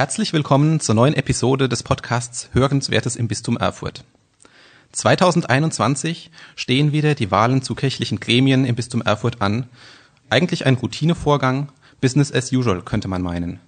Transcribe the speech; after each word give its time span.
Herzlich 0.00 0.32
willkommen 0.32 0.80
zur 0.80 0.94
neuen 0.94 1.12
Episode 1.12 1.68
des 1.68 1.82
Podcasts 1.82 2.48
Hörenswertes 2.54 3.16
im 3.16 3.28
Bistum 3.28 3.58
Erfurt. 3.58 4.02
2021 4.92 6.30
stehen 6.56 6.92
wieder 6.92 7.14
die 7.14 7.30
Wahlen 7.30 7.60
zu 7.60 7.74
kirchlichen 7.74 8.18
Gremien 8.18 8.64
im 8.64 8.76
Bistum 8.76 9.02
Erfurt 9.02 9.42
an. 9.42 9.66
Eigentlich 10.30 10.64
ein 10.64 10.76
Routinevorgang, 10.76 11.70
Business 12.00 12.32
as 12.32 12.50
usual 12.50 12.80
könnte 12.80 13.08
man 13.08 13.20
meinen. 13.20 13.60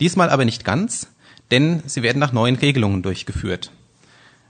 Diesmal 0.00 0.28
aber 0.28 0.44
nicht 0.44 0.64
ganz, 0.64 1.06
denn 1.52 1.84
sie 1.86 2.02
werden 2.02 2.18
nach 2.18 2.32
neuen 2.32 2.56
Regelungen 2.56 3.04
durchgeführt. 3.04 3.70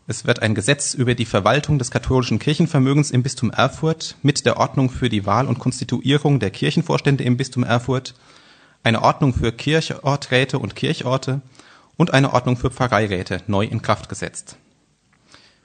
Es 0.07 0.25
wird 0.25 0.41
ein 0.41 0.55
Gesetz 0.55 0.95
über 0.95 1.15
die 1.15 1.27
Verwaltung 1.27 1.79
des 1.79 1.91
katholischen 1.91 2.39
Kirchenvermögens 2.39 3.11
im 3.11 3.23
Bistum 3.23 3.51
Erfurt 3.51 4.17
mit 4.23 4.47
der 4.47 4.57
Ordnung 4.57 4.89
für 4.89 5.11
die 5.11 5.27
Wahl 5.27 5.49
und 5.49 5.59
Konstituierung 5.59 6.41
der 6.41 6.51
Kirchenvorstände 6.51 7.25
im 7.25 7.37
Bistum 7.37 7.63
Erfurt 7.63 8.15
eine 8.85 9.03
Ordnung 9.03 9.35
für 9.35 9.51
Kirchorträte 9.51 10.59
und 10.59 10.77
Kirchorte 10.77 11.41
und 11.97 12.13
eine 12.15 12.33
Ordnung 12.33 12.57
für 12.57 12.71
Pfarreiräte 12.71 13.43
neu 13.47 13.65
in 13.65 13.83
Kraft 13.83 14.09
gesetzt. 14.09 14.57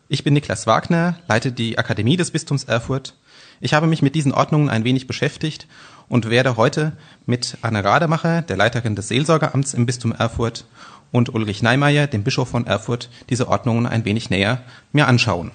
Ich 0.07 0.23
bin 0.23 0.33
Niklas 0.33 0.65
Wagner, 0.65 1.19
leite 1.27 1.51
die 1.51 1.77
Akademie 1.77 2.17
des 2.17 2.31
Bistums 2.31 2.63
Erfurt. 2.63 3.15
Ich 3.61 3.73
habe 3.73 3.85
mich 3.85 4.01
mit 4.01 4.15
diesen 4.15 4.31
Ordnungen 4.31 4.69
ein 4.69 4.83
wenig 4.83 5.05
beschäftigt 5.05 5.67
und 6.07 6.29
werde 6.29 6.57
heute 6.57 6.93
mit 7.27 7.57
Anne 7.61 7.83
Rademacher, 7.83 8.41
der 8.41 8.57
Leiterin 8.57 8.95
des 8.95 9.09
Seelsorgeamts 9.09 9.75
im 9.75 9.85
Bistum 9.85 10.11
Erfurt, 10.11 10.65
und 11.11 11.33
Ulrich 11.33 11.61
Neimeyer, 11.61 12.07
dem 12.07 12.23
Bischof 12.23 12.49
von 12.49 12.67
Erfurt, 12.67 13.09
diese 13.29 13.47
Ordnungen 13.47 13.87
ein 13.87 14.05
wenig 14.05 14.29
näher 14.29 14.61
mir 14.91 15.07
anschauen. 15.07 15.51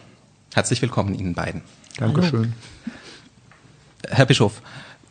Herzlich 0.53 0.83
willkommen 0.83 1.15
Ihnen 1.15 1.35
beiden. 1.35 1.63
Dankeschön. 1.97 2.55
Herr 4.09 4.27
Bischof, 4.27 4.63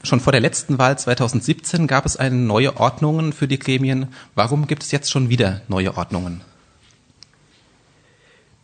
Schon 0.06 0.20
vor 0.20 0.34
der 0.34 0.42
letzten 0.42 0.78
Wahl 0.78 1.00
2017 1.00 1.88
gab 1.88 2.06
es 2.06 2.18
eine 2.18 2.36
neue 2.36 2.76
Ordnungen 2.76 3.32
für 3.32 3.48
die 3.48 3.58
Gremien. 3.58 4.08
Warum 4.36 4.68
gibt 4.68 4.84
es 4.84 4.92
jetzt 4.92 5.10
schon 5.10 5.30
wieder 5.30 5.62
neue 5.70 5.96
Ordnungen? 5.96 6.42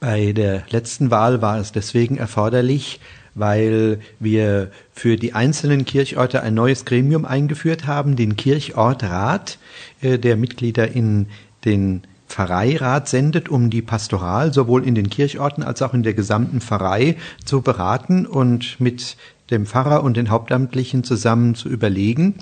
Bei 0.02 0.34
der 0.34 0.64
letzten 0.70 1.12
Wahl 1.12 1.42
war 1.42 1.58
es 1.58 1.72
deswegen 1.72 2.18
erforderlich, 2.18 3.00
weil 3.36 4.02
wir 4.20 4.70
für 4.92 5.16
die 5.16 5.32
einzelnen 5.32 5.86
Kirchorte 5.86 6.42
ein 6.44 6.56
neues 6.56 6.84
Gremium 6.84 7.24
eingeführt 7.24 7.88
haben, 7.88 8.18
den 8.18 8.36
Kirchortrat, 8.36 9.60
äh, 10.02 10.20
der 10.20 10.36
Mitglieder 10.36 10.92
in 10.92 11.28
den 11.64 12.02
Pfarreirat 12.28 13.08
sendet, 13.08 13.48
um 13.48 13.70
die 13.70 13.82
Pastoral 13.82 14.54
sowohl 14.54 14.86
in 14.86 14.94
den 14.94 15.10
Kirchorten 15.10 15.64
als 15.64 15.82
auch 15.82 15.94
in 15.94 16.04
der 16.04 16.14
gesamten 16.14 16.60
Pfarrei 16.60 17.16
zu 17.46 17.62
beraten 17.62 18.26
und 18.26 18.80
mit 18.80 19.16
dem 19.52 19.66
Pfarrer 19.66 20.04
und 20.04 20.18
den 20.18 20.30
Hauptamtlichen 20.30 21.04
zusammen 21.04 21.56
zu 21.56 21.70
überlegen. 21.70 22.36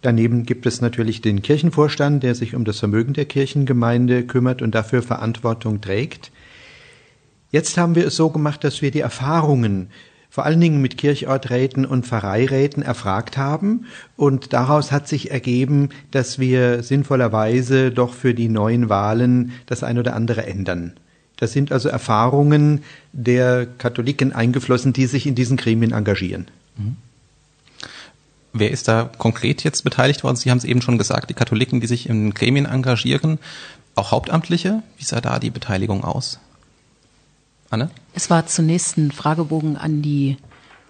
Daneben 0.00 0.44
gibt 0.44 0.66
es 0.66 0.80
natürlich 0.80 1.20
den 1.20 1.42
Kirchenvorstand, 1.42 2.22
der 2.22 2.34
sich 2.34 2.54
um 2.54 2.64
das 2.64 2.80
Vermögen 2.80 3.12
der 3.12 3.24
Kirchengemeinde 3.24 4.24
kümmert 4.24 4.60
und 4.60 4.74
dafür 4.74 5.02
Verantwortung 5.02 5.80
trägt. 5.80 6.32
Jetzt 7.52 7.76
haben 7.78 7.94
wir 7.94 8.06
es 8.06 8.16
so 8.16 8.30
gemacht, 8.30 8.64
dass 8.64 8.82
wir 8.82 8.90
die 8.90 9.00
Erfahrungen 9.00 9.90
vor 10.32 10.46
allen 10.46 10.60
Dingen 10.60 10.80
mit 10.80 10.96
Kirchorträten 10.96 11.84
und 11.84 12.06
Pfarreiräten 12.06 12.82
erfragt 12.82 13.36
haben. 13.36 13.84
Und 14.16 14.54
daraus 14.54 14.90
hat 14.90 15.06
sich 15.06 15.30
ergeben, 15.30 15.90
dass 16.10 16.38
wir 16.38 16.82
sinnvollerweise 16.82 17.90
doch 17.90 18.14
für 18.14 18.32
die 18.32 18.48
neuen 18.48 18.88
Wahlen 18.88 19.52
das 19.66 19.82
ein 19.82 19.98
oder 19.98 20.16
andere 20.16 20.46
ändern. 20.46 20.94
Das 21.42 21.50
sind 21.50 21.72
also 21.72 21.88
Erfahrungen 21.88 22.84
der 23.12 23.66
Katholiken 23.66 24.32
eingeflossen, 24.32 24.92
die 24.92 25.06
sich 25.06 25.26
in 25.26 25.34
diesen 25.34 25.56
Gremien 25.56 25.90
engagieren. 25.90 26.46
Mhm. 26.76 26.96
Wer 28.52 28.70
ist 28.70 28.86
da 28.86 29.10
konkret 29.18 29.64
jetzt 29.64 29.82
beteiligt 29.82 30.22
worden? 30.22 30.36
Sie 30.36 30.52
haben 30.52 30.58
es 30.58 30.62
eben 30.64 30.82
schon 30.82 30.98
gesagt, 30.98 31.30
die 31.30 31.34
Katholiken, 31.34 31.80
die 31.80 31.88
sich 31.88 32.08
in 32.08 32.32
Gremien 32.32 32.64
engagieren, 32.64 33.40
auch 33.96 34.12
Hauptamtliche. 34.12 34.84
Wie 34.98 35.02
sah 35.02 35.20
da 35.20 35.40
die 35.40 35.50
Beteiligung 35.50 36.04
aus? 36.04 36.38
Anne? 37.70 37.90
Es 38.14 38.30
war 38.30 38.46
zunächst 38.46 38.96
ein 38.96 39.10
Fragebogen 39.10 39.76
an 39.76 40.00
die 40.00 40.36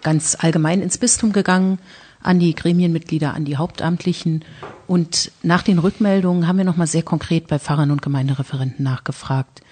ganz 0.03 0.37
allgemein 0.39 0.83
ins 0.83 0.99
Bistum 0.99 1.33
gegangen, 1.33 1.79
an 2.21 2.37
die 2.37 2.53
Gremienmitglieder, 2.53 3.33
an 3.33 3.43
die 3.43 3.57
Hauptamtlichen. 3.57 4.45
Und 4.85 5.31
nach 5.41 5.63
den 5.63 5.79
Rückmeldungen 5.79 6.47
haben 6.47 6.59
wir 6.59 6.63
nochmal 6.63 6.85
sehr 6.85 7.01
konkret 7.01 7.47
bei 7.47 7.57
Pfarrern 7.57 7.89
und 7.89 8.03
Gemeindereferenten 8.03 8.83
nachgefragt. 8.83 9.62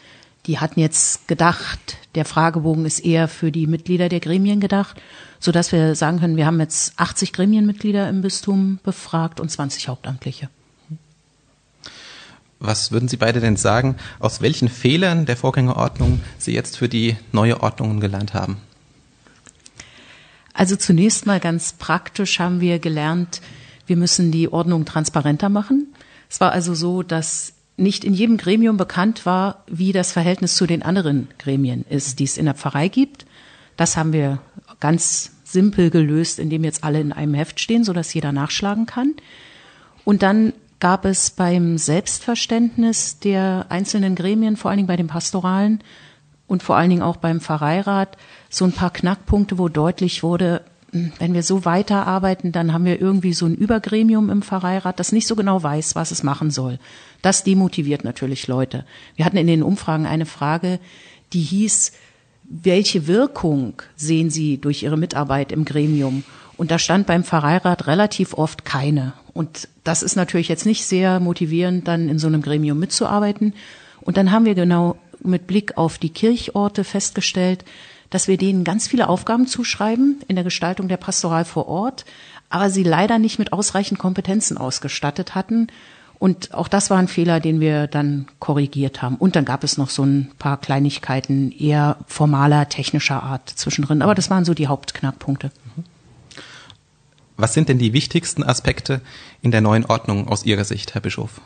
Die 0.47 0.59
hatten 0.59 0.79
jetzt 0.79 1.27
gedacht, 1.27 1.97
der 2.15 2.25
Fragebogen 2.25 2.85
ist 2.85 2.99
eher 2.99 3.27
für 3.27 3.51
die 3.51 3.67
Mitglieder 3.67 4.09
der 4.09 4.19
Gremien 4.19 4.59
gedacht, 4.59 4.99
so 5.39 5.51
dass 5.51 5.71
wir 5.71 5.95
sagen 5.95 6.19
können, 6.19 6.37
wir 6.37 6.45
haben 6.45 6.59
jetzt 6.59 6.93
80 6.97 7.31
Gremienmitglieder 7.31 8.09
im 8.09 8.21
Bistum 8.21 8.79
befragt 8.83 9.39
und 9.39 9.49
20 9.49 9.87
Hauptamtliche. 9.87 10.49
Was 12.59 12.91
würden 12.91 13.07
Sie 13.07 13.17
beide 13.17 13.39
denn 13.39 13.55
sagen, 13.55 13.95
aus 14.19 14.41
welchen 14.41 14.69
Fehlern 14.69 15.25
der 15.25 15.35
Vorgängerordnung 15.35 16.21
Sie 16.37 16.53
jetzt 16.53 16.77
für 16.77 16.89
die 16.89 17.17
neue 17.31 17.61
Ordnung 17.61 17.99
gelernt 17.99 18.33
haben? 18.35 18.57
Also 20.53 20.75
zunächst 20.75 21.25
mal 21.25 21.39
ganz 21.39 21.73
praktisch 21.73 22.39
haben 22.39 22.61
wir 22.61 22.77
gelernt, 22.79 23.41
wir 23.87 23.97
müssen 23.97 24.31
die 24.31 24.51
Ordnung 24.51 24.85
transparenter 24.85 25.49
machen. 25.49 25.93
Es 26.29 26.39
war 26.39 26.51
also 26.51 26.75
so, 26.75 27.03
dass 27.03 27.53
nicht 27.77 28.03
in 28.03 28.13
jedem 28.13 28.37
Gremium 28.37 28.77
bekannt 28.77 29.25
war, 29.25 29.63
wie 29.67 29.91
das 29.91 30.11
Verhältnis 30.11 30.55
zu 30.55 30.67
den 30.67 30.83
anderen 30.83 31.29
Gremien 31.39 31.85
ist, 31.89 32.19
die 32.19 32.25
es 32.25 32.37
in 32.37 32.45
der 32.45 32.53
Pfarrei 32.53 32.87
gibt. 32.87 33.25
Das 33.77 33.97
haben 33.97 34.13
wir 34.13 34.39
ganz 34.79 35.31
simpel 35.43 35.89
gelöst, 35.89 36.39
indem 36.39 36.63
jetzt 36.63 36.83
alle 36.83 36.99
in 36.99 37.11
einem 37.11 37.33
Heft 37.33 37.59
stehen, 37.59 37.83
sodass 37.83 38.13
jeder 38.13 38.31
nachschlagen 38.31 38.85
kann. 38.85 39.15
Und 40.03 40.23
dann 40.23 40.53
gab 40.79 41.05
es 41.05 41.29
beim 41.29 41.77
Selbstverständnis 41.77 43.19
der 43.19 43.67
einzelnen 43.69 44.15
Gremien, 44.15 44.57
vor 44.57 44.69
allen 44.69 44.77
Dingen 44.77 44.87
bei 44.87 44.97
den 44.97 45.07
Pastoralen 45.07 45.81
und 46.47 46.63
vor 46.63 46.75
allen 46.75 46.89
Dingen 46.89 47.03
auch 47.03 47.17
beim 47.17 47.39
Pfarreirat, 47.39 48.17
so 48.49 48.65
ein 48.65 48.71
paar 48.73 48.91
Knackpunkte, 48.91 49.57
wo 49.57 49.69
deutlich 49.69 50.23
wurde, 50.23 50.63
wenn 50.91 51.33
wir 51.33 51.43
so 51.43 51.63
weiterarbeiten, 51.63 52.51
dann 52.51 52.73
haben 52.73 52.85
wir 52.85 52.99
irgendwie 52.99 53.33
so 53.33 53.45
ein 53.45 53.55
Übergremium 53.55 54.29
im 54.29 54.41
Pfarreirat, 54.41 54.99
das 54.99 55.11
nicht 55.11 55.27
so 55.27 55.35
genau 55.35 55.63
weiß, 55.63 55.95
was 55.95 56.11
es 56.11 56.23
machen 56.23 56.51
soll. 56.51 56.79
Das 57.21 57.43
demotiviert 57.43 58.03
natürlich 58.03 58.47
Leute. 58.47 58.85
Wir 59.15 59.25
hatten 59.25 59.37
in 59.37 59.47
den 59.47 59.63
Umfragen 59.63 60.05
eine 60.05 60.25
Frage, 60.25 60.79
die 61.31 61.41
hieß, 61.41 61.93
welche 62.43 63.07
Wirkung 63.07 63.81
sehen 63.95 64.29
Sie 64.29 64.57
durch 64.57 64.83
Ihre 64.83 64.97
Mitarbeit 64.97 65.53
im 65.53 65.63
Gremium? 65.63 66.23
Und 66.57 66.69
da 66.69 66.77
stand 66.77 67.07
beim 67.07 67.23
Pfarreirat 67.23 67.87
relativ 67.87 68.33
oft 68.33 68.65
keine. 68.65 69.13
Und 69.33 69.69
das 69.85 70.03
ist 70.03 70.17
natürlich 70.17 70.49
jetzt 70.49 70.65
nicht 70.65 70.85
sehr 70.85 71.21
motivierend, 71.21 71.87
dann 71.87 72.09
in 72.09 72.19
so 72.19 72.27
einem 72.27 72.41
Gremium 72.41 72.77
mitzuarbeiten. 72.77 73.53
Und 74.01 74.17
dann 74.17 74.31
haben 74.31 74.45
wir 74.45 74.55
genau 74.55 74.97
mit 75.23 75.47
Blick 75.47 75.77
auf 75.77 75.97
die 75.97 76.09
Kirchorte 76.09 76.83
festgestellt, 76.83 77.63
dass 78.11 78.27
wir 78.27 78.37
denen 78.37 78.63
ganz 78.63 78.87
viele 78.87 79.09
Aufgaben 79.09 79.47
zuschreiben 79.47 80.21
in 80.27 80.35
der 80.35 80.43
Gestaltung 80.43 80.87
der 80.87 80.97
Pastoral 80.97 81.45
vor 81.45 81.67
Ort, 81.67 82.05
aber 82.49 82.69
sie 82.69 82.83
leider 82.83 83.17
nicht 83.17 83.39
mit 83.39 83.53
ausreichend 83.53 83.97
Kompetenzen 83.97 84.57
ausgestattet 84.57 85.33
hatten. 85.33 85.67
Und 86.19 86.53
auch 86.53 86.67
das 86.67 86.91
war 86.91 86.99
ein 86.99 87.07
Fehler, 87.07 87.39
den 87.39 87.59
wir 87.59 87.87
dann 87.87 88.27
korrigiert 88.37 89.01
haben. 89.01 89.15
Und 89.15 89.35
dann 89.35 89.45
gab 89.45 89.63
es 89.63 89.77
noch 89.77 89.89
so 89.89 90.03
ein 90.03 90.31
paar 90.37 90.57
Kleinigkeiten 90.57 91.51
eher 91.51 91.97
formaler, 92.05 92.69
technischer 92.69 93.23
Art 93.23 93.49
zwischendrin. 93.49 94.03
Aber 94.03 94.13
das 94.13 94.29
waren 94.29 94.45
so 94.45 94.53
die 94.53 94.67
Hauptknackpunkte. 94.67 95.49
Was 97.37 97.55
sind 97.55 97.69
denn 97.69 97.79
die 97.79 97.93
wichtigsten 97.93 98.43
Aspekte 98.43 99.01
in 99.41 99.49
der 99.49 99.61
neuen 99.61 99.85
Ordnung 99.85 100.27
aus 100.27 100.45
Ihrer 100.45 100.63
Sicht, 100.63 100.93
Herr 100.93 101.01
Bischof? 101.01 101.41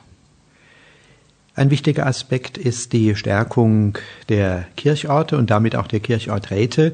Ein 1.58 1.72
wichtiger 1.72 2.06
Aspekt 2.06 2.58
ist 2.58 2.92
die 2.92 3.16
Stärkung 3.16 3.98
der 4.28 4.66
Kirchorte 4.76 5.38
und 5.38 5.50
damit 5.50 5.78
auch 5.78 5.88
der 5.88 6.02
Kirchorträte. 6.02 6.94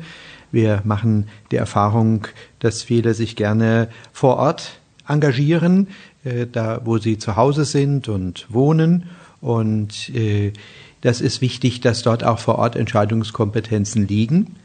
Wir 0.51 0.81
machen 0.83 1.29
die 1.49 1.55
Erfahrung, 1.55 2.27
dass 2.59 2.83
viele 2.83 3.15
sich 3.15 3.35
gerne 3.35 3.87
vor 4.13 4.37
Ort 4.37 4.79
engagieren, 5.07 5.87
äh, 6.23 6.45
da 6.45 6.81
wo 6.85 6.99
sie 6.99 7.17
zu 7.17 7.35
Hause 7.35 7.65
sind 7.65 8.07
und 8.07 8.45
wohnen. 8.49 9.09
Und 9.39 10.09
äh, 10.09 10.53
das 11.01 11.21
ist 11.21 11.41
wichtig, 11.41 11.81
dass 11.81 12.03
dort 12.03 12.23
auch 12.23 12.37
vor 12.37 12.59
Ort 12.59 12.75
Entscheidungskompetenzen 12.75 14.07
liegen. 14.07 14.57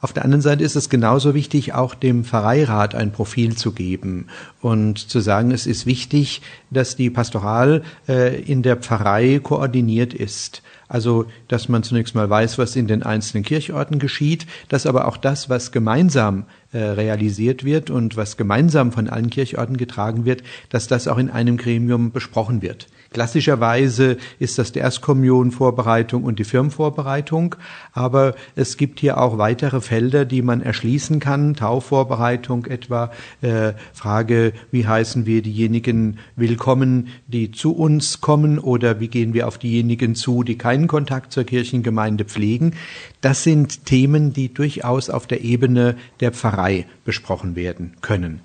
Auf 0.00 0.12
der 0.12 0.24
anderen 0.24 0.42
Seite 0.42 0.62
ist 0.62 0.76
es 0.76 0.90
genauso 0.90 1.34
wichtig, 1.34 1.74
auch 1.74 1.94
dem 1.94 2.24
Pfarreirat 2.24 2.94
ein 2.94 3.10
Profil 3.10 3.56
zu 3.56 3.72
geben 3.72 4.28
und 4.60 5.10
zu 5.10 5.18
sagen, 5.18 5.50
es 5.50 5.66
ist 5.66 5.86
wichtig, 5.86 6.40
dass 6.70 6.94
die 6.94 7.10
Pastoral 7.10 7.82
äh, 8.08 8.40
in 8.40 8.62
der 8.62 8.76
Pfarrei 8.76 9.40
koordiniert 9.42 10.14
ist. 10.14 10.62
Also, 10.88 11.26
dass 11.48 11.68
man 11.68 11.82
zunächst 11.82 12.14
mal 12.14 12.28
weiß, 12.28 12.58
was 12.58 12.74
in 12.74 12.86
den 12.86 13.02
einzelnen 13.02 13.44
Kirchorten 13.44 13.98
geschieht, 13.98 14.46
dass 14.68 14.86
aber 14.86 15.06
auch 15.06 15.18
das, 15.18 15.50
was 15.50 15.70
gemeinsam 15.70 16.44
äh, 16.72 16.78
realisiert 16.78 17.64
wird 17.64 17.90
und 17.90 18.16
was 18.16 18.36
gemeinsam 18.36 18.92
von 18.92 19.08
allen 19.08 19.30
Kirchorten 19.30 19.76
getragen 19.76 20.24
wird, 20.24 20.42
dass 20.68 20.86
das 20.86 21.08
auch 21.08 21.18
in 21.18 21.30
einem 21.30 21.56
Gremium 21.56 22.12
besprochen 22.12 22.60
wird. 22.60 22.88
Klassischerweise 23.10 24.18
ist 24.38 24.58
das 24.58 24.72
die 24.72 24.80
Erstkommunionvorbereitung 24.80 26.24
und 26.24 26.38
die 26.38 26.44
Firmenvorbereitung, 26.44 27.54
aber 27.94 28.34
es 28.54 28.76
gibt 28.76 29.00
hier 29.00 29.18
auch 29.18 29.38
weitere 29.38 29.80
Felder, 29.80 30.26
die 30.26 30.42
man 30.42 30.60
erschließen 30.60 31.20
kann. 31.20 31.54
Taufvorbereitung 31.54 32.66
etwa, 32.66 33.10
äh, 33.40 33.72
Frage, 33.94 34.52
wie 34.70 34.86
heißen 34.86 35.24
wir 35.24 35.40
diejenigen 35.40 36.18
willkommen, 36.36 37.08
die 37.28 37.50
zu 37.50 37.74
uns 37.74 38.20
kommen 38.20 38.58
oder 38.58 39.00
wie 39.00 39.08
gehen 39.08 39.32
wir 39.32 39.48
auf 39.48 39.56
diejenigen 39.56 40.14
zu, 40.14 40.42
die 40.42 40.58
keinen 40.78 40.86
Kontakt 40.86 41.32
zur 41.32 41.44
Kirchengemeinde 41.44 42.24
pflegen. 42.24 42.74
Das 43.20 43.42
sind 43.42 43.84
Themen, 43.84 44.32
die 44.32 44.54
durchaus 44.54 45.10
auf 45.10 45.26
der 45.26 45.42
Ebene 45.42 45.96
der 46.20 46.30
Pfarrei 46.30 46.86
besprochen 47.04 47.56
werden 47.56 47.96
können 48.00 48.40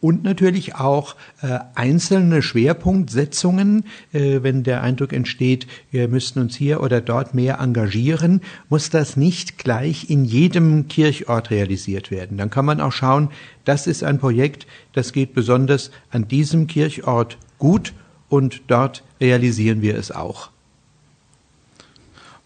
und 0.00 0.22
natürlich 0.22 0.74
auch 0.74 1.16
äh, 1.40 1.60
einzelne 1.74 2.42
Schwerpunktsetzungen, 2.42 3.84
äh, 4.12 4.42
wenn 4.42 4.62
der 4.62 4.82
Eindruck 4.82 5.14
entsteht, 5.14 5.66
wir 5.90 6.08
müssten 6.08 6.40
uns 6.40 6.56
hier 6.56 6.82
oder 6.82 7.00
dort 7.00 7.32
mehr 7.32 7.58
engagieren, 7.58 8.42
muss 8.68 8.90
das 8.90 9.16
nicht 9.16 9.56
gleich 9.56 10.10
in 10.10 10.26
jedem 10.26 10.88
Kirchort 10.88 11.50
realisiert 11.50 12.10
werden. 12.10 12.36
Dann 12.36 12.50
kann 12.50 12.66
man 12.66 12.82
auch 12.82 12.92
schauen, 12.92 13.30
das 13.64 13.86
ist 13.86 14.04
ein 14.04 14.18
Projekt, 14.18 14.66
das 14.92 15.14
geht 15.14 15.32
besonders 15.32 15.90
an 16.10 16.28
diesem 16.28 16.66
Kirchort 16.66 17.38
gut 17.56 17.94
und 18.28 18.60
dort 18.66 19.04
realisieren 19.22 19.80
wir 19.80 19.96
es 19.96 20.10
auch. 20.10 20.50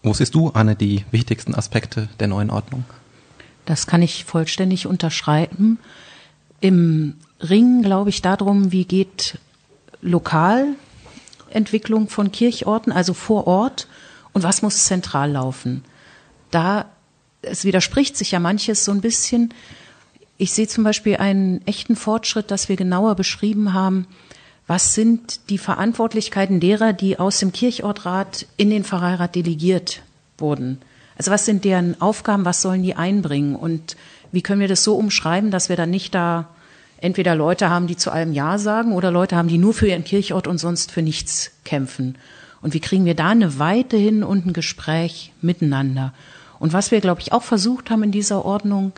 Wo 0.01 0.13
siehst 0.13 0.35
du, 0.35 0.49
Anne, 0.49 0.75
die 0.75 1.05
wichtigsten 1.11 1.53
Aspekte 1.53 2.09
der 2.19 2.27
neuen 2.27 2.49
Ordnung? 2.49 2.85
Das 3.65 3.85
kann 3.85 4.01
ich 4.01 4.25
vollständig 4.25 4.87
unterschreiben. 4.87 5.77
Im 6.61 7.15
ringen, 7.41 7.83
glaube 7.83 8.09
ich, 8.09 8.21
darum, 8.21 8.71
wie 8.71 8.85
geht 8.85 9.37
Lokalentwicklung 10.01 12.09
von 12.09 12.31
Kirchorten, 12.31 12.93
also 12.93 13.13
vor 13.13 13.47
Ort, 13.47 13.87
und 14.33 14.43
was 14.43 14.61
muss 14.61 14.85
zentral 14.85 15.31
laufen. 15.31 15.83
Da, 16.51 16.85
es 17.41 17.65
widerspricht 17.65 18.15
sich 18.15 18.31
ja 18.31 18.39
manches 18.39 18.85
so 18.85 18.91
ein 18.91 19.01
bisschen. 19.01 19.53
Ich 20.37 20.53
sehe 20.53 20.67
zum 20.67 20.83
Beispiel 20.83 21.17
einen 21.17 21.65
echten 21.67 21.95
Fortschritt, 21.95 22.51
dass 22.51 22.69
wir 22.69 22.75
genauer 22.75 23.15
beschrieben 23.15 23.73
haben, 23.73 24.05
was 24.69 24.93
sind 24.93 25.49
die 25.49 25.57
Verantwortlichkeiten 25.57 26.59
derer, 26.59 26.93
die 26.93 27.17
aus 27.17 27.39
dem 27.39 27.51
Kirchortrat 27.51 28.45
in 28.55 28.69
den 28.69 28.83
Pfarreirat 28.83 29.33
delegiert 29.33 30.03
wurden. 30.37 30.77
Also 31.17 31.31
was 31.31 31.43
sind 31.43 31.65
deren 31.65 31.99
Aufgaben, 31.99 32.45
was 32.45 32.61
sollen 32.61 32.83
die 32.83 32.95
einbringen 32.95 33.55
und 33.55 33.97
wie 34.31 34.43
können 34.43 34.61
wir 34.61 34.67
das 34.67 34.83
so 34.83 34.95
umschreiben, 34.95 35.49
dass 35.49 35.69
wir 35.69 35.75
dann 35.75 35.89
nicht 35.89 36.13
da 36.13 36.49
entweder 37.01 37.33
Leute 37.33 37.71
haben, 37.71 37.87
die 37.87 37.97
zu 37.97 38.11
allem 38.11 38.31
Ja 38.31 38.59
sagen 38.59 38.93
oder 38.93 39.09
Leute 39.09 39.35
haben, 39.35 39.47
die 39.47 39.57
nur 39.57 39.73
für 39.73 39.87
ihren 39.87 40.03
Kirchort 40.03 40.45
und 40.45 40.59
sonst 40.59 40.91
für 40.91 41.01
nichts 41.01 41.49
kämpfen. 41.65 42.15
Und 42.61 42.75
wie 42.75 42.79
kriegen 42.79 43.05
wir 43.05 43.15
da 43.15 43.29
eine 43.29 43.57
Weite 43.57 43.97
hin 43.97 44.23
und 44.23 44.45
ein 44.45 44.53
Gespräch 44.53 45.33
miteinander? 45.41 46.13
Und 46.59 46.73
was 46.73 46.91
wir, 46.91 47.01
glaube 47.01 47.21
ich, 47.21 47.33
auch 47.33 47.41
versucht 47.41 47.89
haben 47.89 48.03
in 48.03 48.11
dieser 48.11 48.45
Ordnung, 48.45 48.91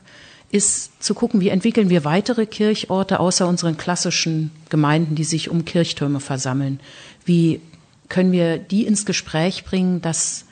ist 0.51 1.01
zu 1.01 1.13
gucken, 1.13 1.39
wie 1.39 1.49
entwickeln 1.49 1.89
wir 1.89 2.03
weitere 2.03 2.45
Kirchorte 2.45 3.19
außer 3.19 3.47
unseren 3.47 3.77
klassischen 3.77 4.51
Gemeinden, 4.69 5.15
die 5.15 5.23
sich 5.23 5.49
um 5.49 5.65
Kirchtürme 5.65 6.19
versammeln. 6.19 6.79
Wie 7.25 7.61
können 8.09 8.31
wir 8.31 8.57
die 8.57 8.85
ins 8.85 9.05
Gespräch 9.05 9.63
bringen, 9.63 10.01
dass 10.01 10.45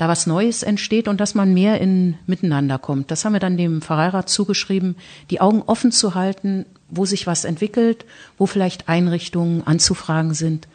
da 0.00 0.08
was 0.08 0.26
Neues 0.26 0.62
entsteht 0.62 1.08
und 1.08 1.20
dass 1.20 1.34
man 1.34 1.52
mehr 1.52 1.78
in 1.78 2.16
Miteinander 2.26 2.78
kommt. 2.78 3.10
Das 3.10 3.24
haben 3.24 3.34
wir 3.34 3.40
dann 3.40 3.58
dem 3.58 3.82
Pfarreirat 3.82 4.30
zugeschrieben, 4.30 4.96
die 5.28 5.42
Augen 5.42 5.62
offen 5.66 5.92
zu 5.92 6.14
halten, 6.14 6.64
wo 6.88 7.04
sich 7.04 7.26
was 7.26 7.44
entwickelt, 7.44 8.06
wo 8.38 8.46
vielleicht 8.46 8.88
Einrichtungen 8.88 9.66
anzufragen 9.66 10.32
sind. 10.32 10.68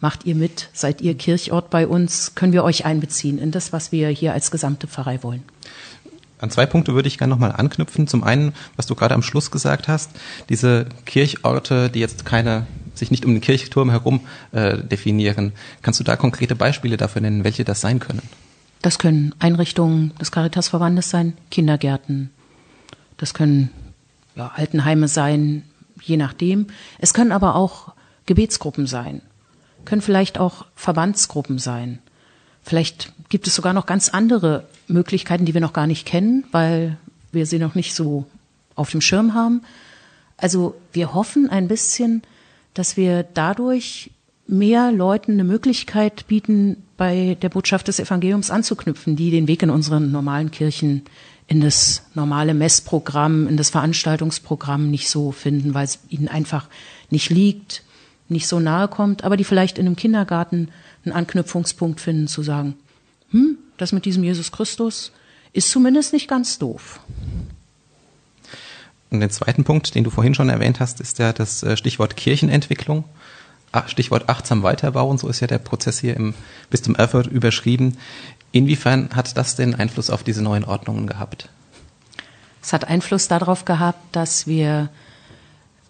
Macht 0.00 0.24
ihr 0.24 0.34
mit? 0.34 0.70
Seid 0.72 1.02
ihr 1.02 1.14
Kirchort 1.14 1.68
bei 1.68 1.86
uns? 1.86 2.34
Können 2.34 2.54
wir 2.54 2.64
euch 2.64 2.86
einbeziehen 2.86 3.38
in 3.38 3.50
das, 3.50 3.74
was 3.74 3.92
wir 3.92 4.08
hier 4.08 4.32
als 4.32 4.50
gesamte 4.50 4.86
Pfarrei 4.86 5.22
wollen? 5.22 5.42
An 6.42 6.50
zwei 6.50 6.66
Punkte 6.66 6.94
würde 6.94 7.08
ich 7.08 7.18
gerne 7.18 7.32
nochmal 7.32 7.52
anknüpfen. 7.52 8.06
Zum 8.08 8.24
einen, 8.24 8.52
was 8.76 8.86
du 8.86 8.94
gerade 8.94 9.14
am 9.14 9.22
Schluss 9.22 9.50
gesagt 9.50 9.88
hast, 9.88 10.10
diese 10.48 10.86
Kirchorte, 11.06 11.88
die 11.88 12.00
jetzt 12.00 12.24
keine 12.24 12.66
sich 12.94 13.10
nicht 13.10 13.24
um 13.24 13.32
den 13.32 13.40
Kirchturm 13.40 13.90
herum 13.90 14.20
äh, 14.52 14.78
definieren. 14.78 15.52
Kannst 15.80 16.00
du 16.00 16.04
da 16.04 16.16
konkrete 16.16 16.54
Beispiele 16.54 16.96
dafür 16.96 17.22
nennen, 17.22 17.44
welche 17.44 17.64
das 17.64 17.80
sein 17.80 18.00
können? 18.00 18.22
Das 18.82 18.98
können 18.98 19.34
Einrichtungen 19.38 20.12
des 20.20 20.30
Caritasverbandes 20.32 21.08
sein, 21.08 21.34
Kindergärten. 21.50 22.30
Das 23.16 23.32
können 23.32 23.70
ja, 24.34 24.50
Altenheime 24.54 25.08
sein, 25.08 25.62
je 26.02 26.16
nachdem. 26.16 26.66
Es 26.98 27.14
können 27.14 27.32
aber 27.32 27.54
auch 27.54 27.92
Gebetsgruppen 28.26 28.86
sein, 28.86 29.22
können 29.84 30.02
vielleicht 30.02 30.38
auch 30.38 30.66
Verbandsgruppen 30.74 31.58
sein. 31.58 32.00
Vielleicht 32.62 33.12
gibt 33.28 33.46
es 33.46 33.54
sogar 33.54 33.72
noch 33.72 33.86
ganz 33.86 34.08
andere 34.08 34.66
Möglichkeiten, 34.88 35.44
die 35.44 35.54
wir 35.54 35.60
noch 35.60 35.72
gar 35.72 35.86
nicht 35.86 36.06
kennen, 36.06 36.44
weil 36.52 36.96
wir 37.32 37.46
sie 37.46 37.58
noch 37.58 37.74
nicht 37.74 37.94
so 37.94 38.26
auf 38.74 38.90
dem 38.90 39.00
Schirm 39.00 39.34
haben. 39.34 39.62
Also 40.36 40.74
wir 40.92 41.14
hoffen 41.14 41.48
ein 41.48 41.68
bisschen, 41.68 42.22
dass 42.74 42.96
wir 42.96 43.22
dadurch 43.22 44.10
mehr 44.46 44.92
Leuten 44.92 45.32
eine 45.32 45.44
Möglichkeit 45.44 46.26
bieten, 46.26 46.76
bei 46.96 47.36
der 47.40 47.48
Botschaft 47.48 47.88
des 47.88 47.98
Evangeliums 47.98 48.50
anzuknüpfen, 48.50 49.16
die 49.16 49.30
den 49.30 49.48
Weg 49.48 49.62
in 49.62 49.70
unseren 49.70 50.12
normalen 50.12 50.50
Kirchen 50.50 51.02
in 51.48 51.60
das 51.60 52.04
normale 52.14 52.54
Messprogramm, 52.54 53.48
in 53.48 53.56
das 53.56 53.70
Veranstaltungsprogramm 53.70 54.90
nicht 54.90 55.08
so 55.08 55.32
finden, 55.32 55.74
weil 55.74 55.84
es 55.84 55.98
ihnen 56.08 56.28
einfach 56.28 56.68
nicht 57.10 57.30
liegt, 57.30 57.82
nicht 58.28 58.48
so 58.48 58.60
nahe 58.60 58.88
kommt, 58.88 59.24
aber 59.24 59.36
die 59.36 59.44
vielleicht 59.44 59.78
in 59.78 59.86
einem 59.86 59.96
Kindergarten 59.96 60.68
einen 61.04 61.14
Anknüpfungspunkt 61.14 62.00
finden, 62.00 62.28
zu 62.28 62.42
sagen, 62.42 62.74
hm, 63.30 63.58
das 63.76 63.92
mit 63.92 64.04
diesem 64.04 64.24
Jesus 64.24 64.52
Christus 64.52 65.12
ist 65.52 65.70
zumindest 65.70 66.12
nicht 66.12 66.28
ganz 66.28 66.58
doof. 66.58 67.00
Und 69.10 69.20
den 69.20 69.30
zweiten 69.30 69.64
Punkt, 69.64 69.94
den 69.94 70.04
du 70.04 70.10
vorhin 70.10 70.34
schon 70.34 70.48
erwähnt 70.48 70.80
hast, 70.80 71.00
ist 71.00 71.18
ja 71.18 71.32
das 71.32 71.62
äh, 71.62 71.76
Stichwort 71.76 72.16
Kirchenentwicklung. 72.16 73.04
Stichwort 73.86 74.28
achtsam 74.28 74.62
weiterbauen, 74.62 75.16
so 75.16 75.28
ist 75.28 75.40
ja 75.40 75.46
der 75.46 75.58
Prozess 75.58 75.98
hier 75.98 76.14
im 76.14 76.34
Bistum 76.68 76.94
Erfurt 76.94 77.26
überschrieben. 77.26 77.96
Inwiefern 78.50 79.10
hat 79.14 79.34
das 79.36 79.56
denn 79.56 79.74
Einfluss 79.74 80.10
auf 80.10 80.22
diese 80.22 80.42
neuen 80.42 80.64
Ordnungen 80.64 81.06
gehabt? 81.06 81.48
Es 82.62 82.72
hat 82.72 82.84
Einfluss 82.84 83.28
darauf 83.28 83.64
gehabt, 83.64 84.14
dass 84.14 84.46
wir 84.46 84.90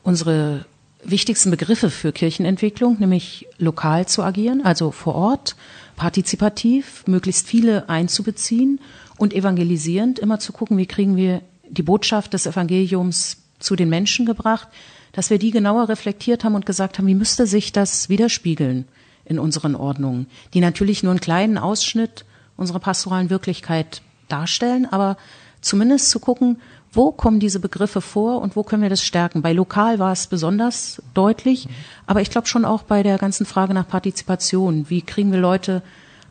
unsere 0.05 0.65
wichtigsten 1.05 1.51
Begriffe 1.51 1.91
für 1.91 2.13
Kirchenentwicklung, 2.13 2.99
nämlich 2.99 3.47
lokal 3.59 4.07
zu 4.07 4.23
agieren, 4.23 4.65
also 4.65 4.91
vor 4.91 5.15
Ort, 5.15 5.57
partizipativ, 5.97 7.05
möglichst 7.07 7.47
viele 7.47 7.89
einzubeziehen 7.89 8.81
und 9.19 9.35
evangelisierend, 9.35 10.19
immer 10.19 10.39
zu 10.39 10.53
gucken, 10.53 10.79
wie 10.79 10.87
kriegen 10.87 11.17
wir 11.17 11.43
die 11.69 11.83
Botschaft 11.83 12.35
des 12.35 12.47
Evangeliums 12.47 13.39
zu 13.59 13.77
den 13.77 13.89
Menschen 13.89 14.27
gebracht, 14.27 14.69
dass 15.13 15.31
wir 15.31 15.39
die 15.39 15.51
genauer 15.51 15.89
reflektiert 15.89 16.45
haben 16.45 16.55
und 16.55 16.67
gesagt 16.67 16.99
haben, 16.99 17.07
wie 17.07 17.15
müsste 17.15 17.47
sich 17.47 17.73
das 17.73 18.09
widerspiegeln 18.09 18.87
in 19.25 19.39
unseren 19.39 19.75
Ordnungen, 19.75 20.27
die 20.55 20.61
natürlich 20.61 21.03
nur 21.03 21.13
einen 21.13 21.21
kleinen 21.21 21.59
Ausschnitt 21.59 22.25
unserer 22.57 22.81
pastoralen 22.81 23.31
Wirklichkeit 23.31 24.03
darstellen, 24.29 24.87
aber 24.91 25.17
zumindest 25.61 26.11
zu 26.11 26.19
gucken, 26.19 26.61
wo 26.93 27.11
kommen 27.11 27.41
diese 27.41 27.59
Begriffe 27.59 28.01
vor 28.01 28.43
und 28.43 28.55
wo 28.55 28.63
können 28.63 28.83
wir 28.83 28.91
das 28.91 29.03
stärken. 29.03 29.41
Bei 29.41 29.53
lokal 29.53 29.99
war 29.99 30.13
es 30.13 30.27
besonders 30.27 31.03
deutlich, 31.15 31.69
aber 32.07 32.21
ich 32.21 32.31
glaube 32.31 32.47
schon 32.47 32.67
auch 32.67 32.83
bei 32.83 33.03
der 33.03 33.17
ganzen 33.17 33.47
Frage 33.47 33.73
nach 33.73 33.89
Partizipation. 33.89 34.91
Wie 34.91 35.01
kriegen 35.01 35.33
wir 35.33 35.41
Leute 35.41 35.83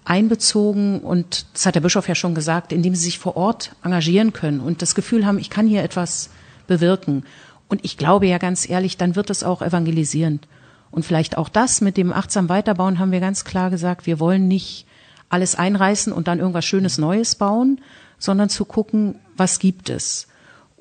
einbezogen 0.05 0.99
und 0.99 1.45
das 1.53 1.65
hat 1.65 1.75
der 1.75 1.81
Bischof 1.81 2.07
ja 2.07 2.15
schon 2.15 2.35
gesagt, 2.35 2.73
indem 2.73 2.95
sie 2.95 3.05
sich 3.05 3.19
vor 3.19 3.37
Ort 3.37 3.75
engagieren 3.83 4.33
können 4.33 4.59
und 4.59 4.81
das 4.81 4.95
Gefühl 4.95 5.25
haben, 5.25 5.39
ich 5.39 5.49
kann 5.49 5.67
hier 5.67 5.83
etwas 5.83 6.29
bewirken. 6.67 7.23
Und 7.67 7.83
ich 7.83 7.97
glaube 7.97 8.27
ja 8.27 8.37
ganz 8.37 8.69
ehrlich, 8.69 8.97
dann 8.97 9.15
wird 9.15 9.29
es 9.29 9.43
auch 9.43 9.61
evangelisierend. 9.61 10.47
Und 10.91 11.05
vielleicht 11.05 11.37
auch 11.37 11.49
das 11.49 11.81
mit 11.81 11.97
dem 11.97 12.11
achtsam 12.11 12.49
Weiterbauen 12.49 12.99
haben 12.99 13.11
wir 13.11 13.19
ganz 13.19 13.45
klar 13.45 13.69
gesagt, 13.69 14.05
wir 14.05 14.19
wollen 14.19 14.47
nicht 14.47 14.85
alles 15.29 15.55
einreißen 15.55 16.11
und 16.11 16.27
dann 16.27 16.39
irgendwas 16.39 16.65
Schönes 16.65 16.97
Neues 16.97 17.35
bauen, 17.35 17.79
sondern 18.19 18.49
zu 18.49 18.65
gucken, 18.65 19.15
was 19.37 19.59
gibt 19.59 19.89
es. 19.89 20.27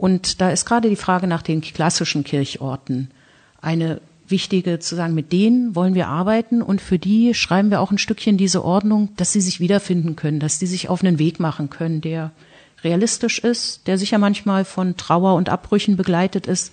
Und 0.00 0.40
da 0.40 0.48
ist 0.48 0.64
gerade 0.64 0.88
die 0.88 0.96
Frage 0.96 1.26
nach 1.26 1.42
den 1.42 1.60
klassischen 1.60 2.24
Kirchorten 2.24 3.10
eine 3.60 4.00
wichtige 4.26 4.78
zu 4.78 4.96
sagen, 4.96 5.12
mit 5.12 5.30
denen 5.30 5.74
wollen 5.74 5.94
wir 5.94 6.08
arbeiten 6.08 6.62
und 6.62 6.80
für 6.80 6.98
die 6.98 7.34
schreiben 7.34 7.70
wir 7.70 7.82
auch 7.82 7.90
ein 7.90 7.98
Stückchen 7.98 8.38
diese 8.38 8.64
Ordnung, 8.64 9.10
dass 9.16 9.32
sie 9.32 9.42
sich 9.42 9.60
wiederfinden 9.60 10.16
können, 10.16 10.40
dass 10.40 10.58
die 10.58 10.66
sich 10.66 10.88
auf 10.88 11.04
einen 11.04 11.18
Weg 11.18 11.38
machen 11.38 11.68
können, 11.68 12.00
der 12.00 12.30
realistisch 12.82 13.40
ist, 13.40 13.86
der 13.88 13.98
sicher 13.98 14.16
manchmal 14.16 14.64
von 14.64 14.96
Trauer 14.96 15.34
und 15.34 15.50
Abbrüchen 15.50 15.98
begleitet 15.98 16.46
ist. 16.46 16.72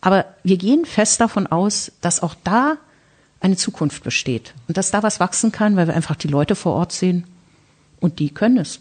Aber 0.00 0.24
wir 0.42 0.56
gehen 0.56 0.86
fest 0.86 1.20
davon 1.20 1.46
aus, 1.46 1.92
dass 2.00 2.20
auch 2.20 2.34
da 2.42 2.78
eine 3.38 3.56
Zukunft 3.56 4.02
besteht 4.02 4.54
und 4.66 4.76
dass 4.76 4.90
da 4.90 5.04
was 5.04 5.20
wachsen 5.20 5.52
kann, 5.52 5.76
weil 5.76 5.86
wir 5.86 5.94
einfach 5.94 6.16
die 6.16 6.26
Leute 6.26 6.56
vor 6.56 6.72
Ort 6.72 6.90
sehen 6.90 7.26
und 8.00 8.18
die 8.18 8.30
können 8.30 8.58
es. 8.58 8.80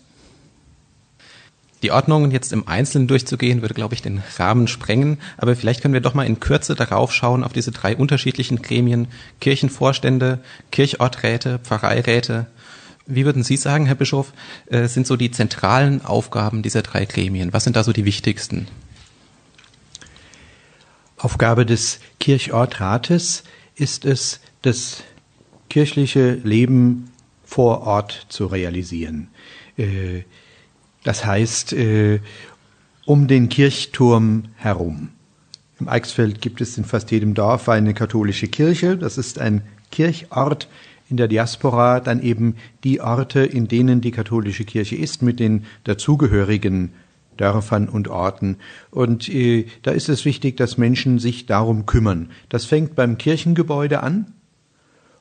Die 1.86 1.92
Ordnung 1.92 2.32
jetzt 2.32 2.52
im 2.52 2.68
Einzelnen 2.68 3.08
durchzugehen, 3.08 3.62
würde, 3.62 3.76
glaube 3.76 3.94
ich, 3.94 4.02
den 4.02 4.24
Rahmen 4.40 4.68
sprengen. 4.68 5.20
Aber 5.38 5.56
vielleicht 5.56 5.84
können 5.84 5.94
wir 5.94 6.02
doch 6.02 6.16
mal 6.16 6.26
in 6.26 6.40
Kürze 6.40 6.74
darauf 6.74 7.14
schauen, 7.14 7.44
auf 7.44 7.54
diese 7.54 7.70
drei 7.70 7.96
unterschiedlichen 7.96 8.64
Gremien, 8.64 9.08
Kirchenvorstände, 9.40 10.40
Kirchorträte, 10.72 11.60
Pfarreiräte. 11.60 12.48
Wie 13.06 13.24
würden 13.24 13.44
Sie 13.44 13.56
sagen, 13.56 13.86
Herr 13.86 13.94
Bischof, 13.94 14.34
äh, 14.66 14.88
sind 14.88 15.06
so 15.06 15.16
die 15.16 15.30
zentralen 15.30 16.04
Aufgaben 16.04 16.64
dieser 16.64 16.82
drei 16.82 17.06
Gremien? 17.06 17.54
Was 17.54 17.66
sind 17.66 17.76
da 17.76 17.84
so 17.84 17.94
die 17.94 18.06
wichtigsten? 18.06 18.68
Aufgabe 21.18 21.68
des 21.68 22.00
Kirchortrates 22.20 23.44
ist 23.76 24.06
es, 24.06 24.40
das 24.64 25.04
kirchliche 25.70 26.34
Leben 26.34 27.12
vor 27.46 27.82
Ort 27.82 28.26
zu 28.30 28.48
realisieren. 28.48 29.28
Das 31.06 31.24
heißt, 31.24 31.72
äh, 31.74 32.20
um 33.06 33.28
den 33.28 33.48
Kirchturm 33.48 34.46
herum. 34.56 35.10
Im 35.80 35.88
Eichsfeld 35.88 36.42
gibt 36.42 36.62
es 36.62 36.78
in 36.78 36.84
fast 36.84 37.12
jedem 37.12 37.36
Dorf 37.36 37.70
eine 37.70 37.94
katholische 37.94 38.48
Kirche. 38.48 38.98
Das 38.98 39.18
ist 39.20 39.40
ein 39.40 39.62
Kirchort 39.92 40.68
in 41.08 41.18
der 41.18 41.28
Diaspora, 41.28 42.00
dann 42.00 42.24
eben 42.24 42.56
die 42.84 43.02
Orte, 43.02 43.42
in 43.42 43.68
denen 43.68 44.02
die 44.02 44.10
katholische 44.10 44.66
Kirche 44.66 44.96
ist, 44.96 45.22
mit 45.22 45.40
den 45.40 45.66
dazugehörigen 45.84 46.94
Dörfern 47.38 47.88
und 47.88 48.08
Orten. 48.08 48.58
Und 48.90 49.30
äh, 49.30 49.68
da 49.84 49.92
ist 49.92 50.10
es 50.10 50.26
wichtig, 50.26 50.58
dass 50.58 50.80
Menschen 50.80 51.20
sich 51.20 51.46
darum 51.46 51.86
kümmern. 51.86 52.32
Das 52.50 52.66
fängt 52.66 52.96
beim 52.96 53.20
Kirchengebäude 53.20 54.02
an 54.02 54.34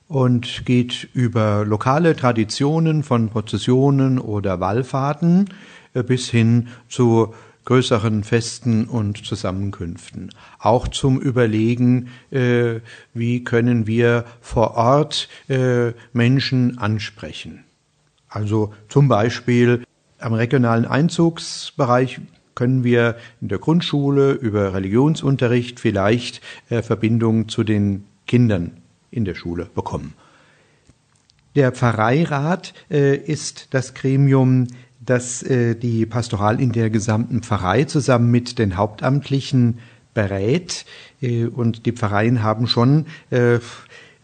und 0.09 0.67
geht 0.67 1.09
über 1.15 1.65
lokale 1.65 2.15
Traditionen 2.17 3.03
von 3.03 3.31
Prozessionen 3.31 4.19
oder 4.19 4.61
Wallfahrten 4.61 5.51
äh, 5.95 6.03
bis 6.03 6.29
hin 6.29 6.69
zu 6.89 7.35
größeren 7.65 8.25
Festen 8.25 8.85
und 8.85 9.25
Zusammenkünften. 9.25 10.31
Auch 10.59 10.89
zum 10.89 11.19
Überlegen, 11.19 12.09
äh, 12.31 12.81
wie 13.15 13.43
können 13.43 13.87
wir 13.87 14.25
vor 14.41 14.73
Ort 14.73 15.29
äh, 15.49 15.93
Menschen 16.13 16.79
ansprechen. 16.79 17.65
Also 18.29 18.75
zum 18.89 19.09
Beispiel 19.09 19.85
am 20.19 20.35
regionalen 20.35 20.85
Einzugsbereich 20.85 22.21
können 22.55 22.85
wir 22.85 23.17
in 23.41 23.49
der 23.49 23.59
Grundschule 23.59 24.33
über 24.33 24.75
Religionsunterricht 24.75 25.81
vielleicht 25.81 26.41
äh, 26.69 26.83
Verbindungen 26.83 27.49
zu 27.49 27.65
den 27.65 28.05
Kindern 28.27 28.84
in 29.15 29.25
der 29.25 29.35
Schule 29.35 29.69
bekommen. 29.75 30.15
Der 31.55 31.71
Pfarreirat 31.71 32.75
äh, 32.91 33.17
ist 33.17 33.69
das 33.71 33.95
Gremium, 33.95 34.67
das 35.01 35.43
äh, 35.43 35.77
die 35.77 36.05
Pastoral 36.05 36.61
in 36.61 36.73
der 36.73 36.91
gesamten 36.91 37.43
Pfarrei 37.43 37.85
zusammen 37.85 38.31
mit 38.31 38.59
den 38.59 38.77
Hauptamtlichen 38.77 39.79
berät. 40.15 40.85
Äh, 41.23 41.47
und 41.47 41.87
die 41.87 41.93
Pfarreien 41.93 42.43
haben 42.43 42.67
schon 42.67 43.07
äh, 43.31 43.61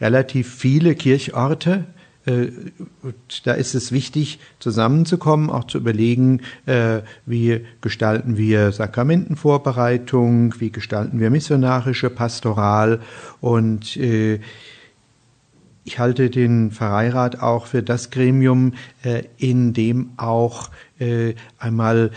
relativ 0.01 0.53
viele 0.53 0.97
Kirchorte. 0.97 1.85
Äh, 2.27 2.49
da 3.45 3.53
ist 3.53 3.75
es 3.75 3.93
wichtig, 3.93 4.41
zusammenzukommen, 4.59 5.51
auch 5.51 5.65
zu 5.65 5.79
überlegen, 5.79 6.41
äh, 6.67 7.03
wie 7.27 7.65
gestalten 7.81 8.37
wir 8.37 8.73
Sakramentenvorbereitung, 8.73 10.55
wie 10.59 10.73
gestalten 10.73 11.21
wir 11.21 11.31
missionarische 11.31 12.11
Pastoral 12.11 13.01
und 13.41 13.97
ich 15.85 15.99
halte 15.99 16.31
den 16.31 16.71
Pfarreirat 16.71 17.41
auch 17.41 17.67
für 17.67 17.83
das 17.83 18.11
Gremium, 18.11 18.75
äh, 19.03 19.25
in 19.39 19.73
dem 19.73 20.11
auch 20.17 20.71
äh, 20.99 21.35
einmal 21.59 22.11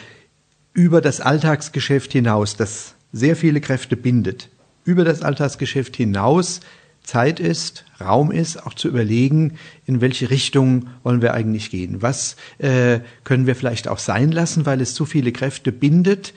über 0.74 1.02
das 1.02 1.22
Alltagsgeschäft 1.22 2.12
hinaus, 2.12 2.56
das 2.58 2.96
sehr 3.12 3.36
viele 3.36 3.62
Kräfte 3.62 3.96
bindet, 3.96 4.50
über 4.86 5.06
das 5.06 5.22
Alltagsgeschäft 5.22 5.96
hinaus 5.96 6.62
Zeit 7.04 7.42
ist, 7.42 7.86
Raum 8.00 8.32
ist, 8.32 8.66
auch 8.66 8.74
zu 8.74 8.88
überlegen, 8.88 9.58
in 9.86 10.00
welche 10.00 10.30
Richtung 10.30 10.88
wollen 11.04 11.22
wir 11.22 11.34
eigentlich 11.34 11.70
gehen. 11.70 12.02
Was 12.02 12.38
äh, 12.60 13.02
können 13.26 13.46
wir 13.46 13.58
vielleicht 13.58 13.90
auch 13.90 14.00
sein 14.00 14.32
lassen, 14.32 14.66
weil 14.66 14.80
es 14.80 14.94
zu 14.94 15.06
viele 15.06 15.34
Kräfte 15.34 15.74
bindet 15.74 16.34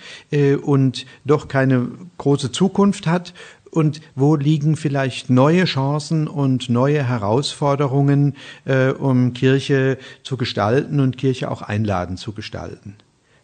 und 0.63 1.07
doch 1.25 1.47
keine 1.47 1.89
große 2.19 2.51
Zukunft 2.51 3.07
hat 3.07 3.33
und 3.77 4.01
wo 4.15 4.37
liegen 4.37 4.75
vielleicht 4.75 5.29
neue 5.29 5.65
Chancen 5.67 6.29
und 6.29 6.71
neue 6.71 7.07
Herausforderungen, 7.07 8.35
äh, 8.65 8.89
um 8.89 9.35
Kirche 9.35 9.99
zu 10.23 10.37
gestalten 10.37 10.99
und 10.99 11.19
Kirche 11.19 11.51
auch 11.51 11.63
einladen 11.63 12.17
zu 12.17 12.33
gestalten. 12.33 12.97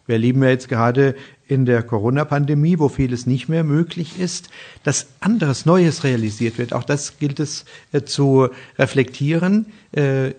Wir 0.05 0.15
erleben 0.15 0.43
ja 0.43 0.49
jetzt 0.49 0.67
gerade 0.67 1.15
in 1.47 1.65
der 1.65 1.83
Corona-Pandemie, 1.83 2.79
wo 2.79 2.89
vieles 2.89 3.25
nicht 3.25 3.47
mehr 3.47 3.63
möglich 3.63 4.19
ist, 4.19 4.49
dass 4.83 5.07
anderes 5.19 5.65
Neues 5.65 6.03
realisiert 6.03 6.57
wird. 6.57 6.73
Auch 6.73 6.83
das 6.83 7.19
gilt 7.19 7.39
es 7.39 7.65
äh, 7.91 8.01
zu 8.01 8.49
reflektieren. 8.77 9.67
Äh, 9.91 10.31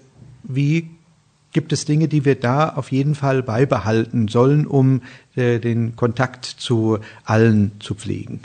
wie 0.43 0.91
gibt 1.53 1.73
es 1.73 1.85
Dinge, 1.85 2.09
die 2.09 2.25
wir 2.25 2.35
da 2.35 2.69
auf 2.71 2.91
jeden 2.91 3.15
Fall 3.15 3.43
beibehalten 3.45 4.27
sollen, 4.29 4.67
um 4.67 5.03
äh, 5.37 5.61
den 5.61 5.95
Kontakt 5.95 6.45
zu 6.45 6.99
allen 7.25 7.73
zu 7.79 7.95
pflegen? 7.95 8.41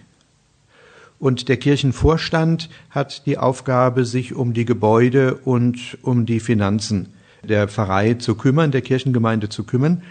Und 1.19 1.49
der 1.49 1.57
Kirchenvorstand 1.57 2.69
hat 2.89 3.25
die 3.25 3.37
Aufgabe, 3.37 4.05
sich 4.05 4.33
um 4.33 4.53
die 4.53 4.65
Gebäude 4.65 5.35
und 5.35 5.97
um 6.01 6.25
die 6.25 6.39
Finanzen 6.39 7.13
der 7.43 7.67
Pfarrei 7.67 8.15
zu 8.15 8.35
kümmern, 8.35 8.71
der 8.71 8.81
Kirchengemeinde 8.81 9.49
zu 9.49 9.63
kümmern. 9.63 10.03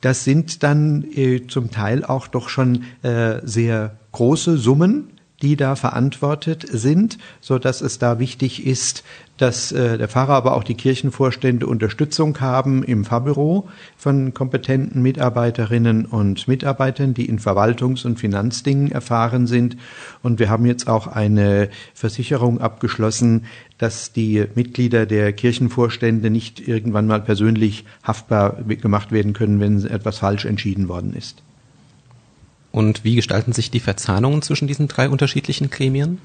Das 0.00 0.24
sind 0.24 0.62
dann 0.62 1.04
äh, 1.14 1.46
zum 1.46 1.70
Teil 1.70 2.04
auch 2.04 2.26
doch 2.26 2.48
schon 2.48 2.84
äh, 3.02 3.40
sehr 3.44 3.98
große 4.12 4.58
Summen, 4.58 5.10
die 5.42 5.56
da 5.56 5.76
verantwortet 5.76 6.66
sind, 6.68 7.18
so 7.40 7.58
dass 7.58 7.80
es 7.80 7.98
da 7.98 8.18
wichtig 8.18 8.66
ist, 8.66 9.04
dass 9.42 9.72
äh, 9.72 9.98
der 9.98 10.06
Pfarrer, 10.06 10.34
aber 10.34 10.54
auch 10.54 10.62
die 10.62 10.76
Kirchenvorstände 10.76 11.66
Unterstützung 11.66 12.40
haben 12.40 12.84
im 12.84 13.04
Pfarrbüro 13.04 13.68
von 13.96 14.32
kompetenten 14.34 15.02
Mitarbeiterinnen 15.02 16.06
und 16.06 16.46
Mitarbeitern, 16.46 17.12
die 17.12 17.26
in 17.26 17.40
Verwaltungs- 17.40 18.06
und 18.06 18.20
Finanzdingen 18.20 18.92
erfahren 18.92 19.48
sind. 19.48 19.76
Und 20.22 20.38
wir 20.38 20.48
haben 20.48 20.64
jetzt 20.64 20.86
auch 20.86 21.08
eine 21.08 21.70
Versicherung 21.92 22.60
abgeschlossen, 22.60 23.46
dass 23.78 24.12
die 24.12 24.46
Mitglieder 24.54 25.06
der 25.06 25.32
Kirchenvorstände 25.32 26.30
nicht 26.30 26.68
irgendwann 26.68 27.08
mal 27.08 27.20
persönlich 27.20 27.84
haftbar 28.04 28.62
gemacht 28.62 29.10
werden 29.10 29.32
können, 29.32 29.58
wenn 29.58 29.84
etwas 29.84 30.18
falsch 30.18 30.44
entschieden 30.44 30.86
worden 30.86 31.14
ist. 31.14 31.42
Und 32.70 33.02
wie 33.02 33.16
gestalten 33.16 33.52
sich 33.52 33.72
die 33.72 33.80
Verzahnungen 33.80 34.40
zwischen 34.42 34.68
diesen 34.68 34.86
drei 34.86 35.08
unterschiedlichen 35.08 35.68
Gremien? 35.68 36.18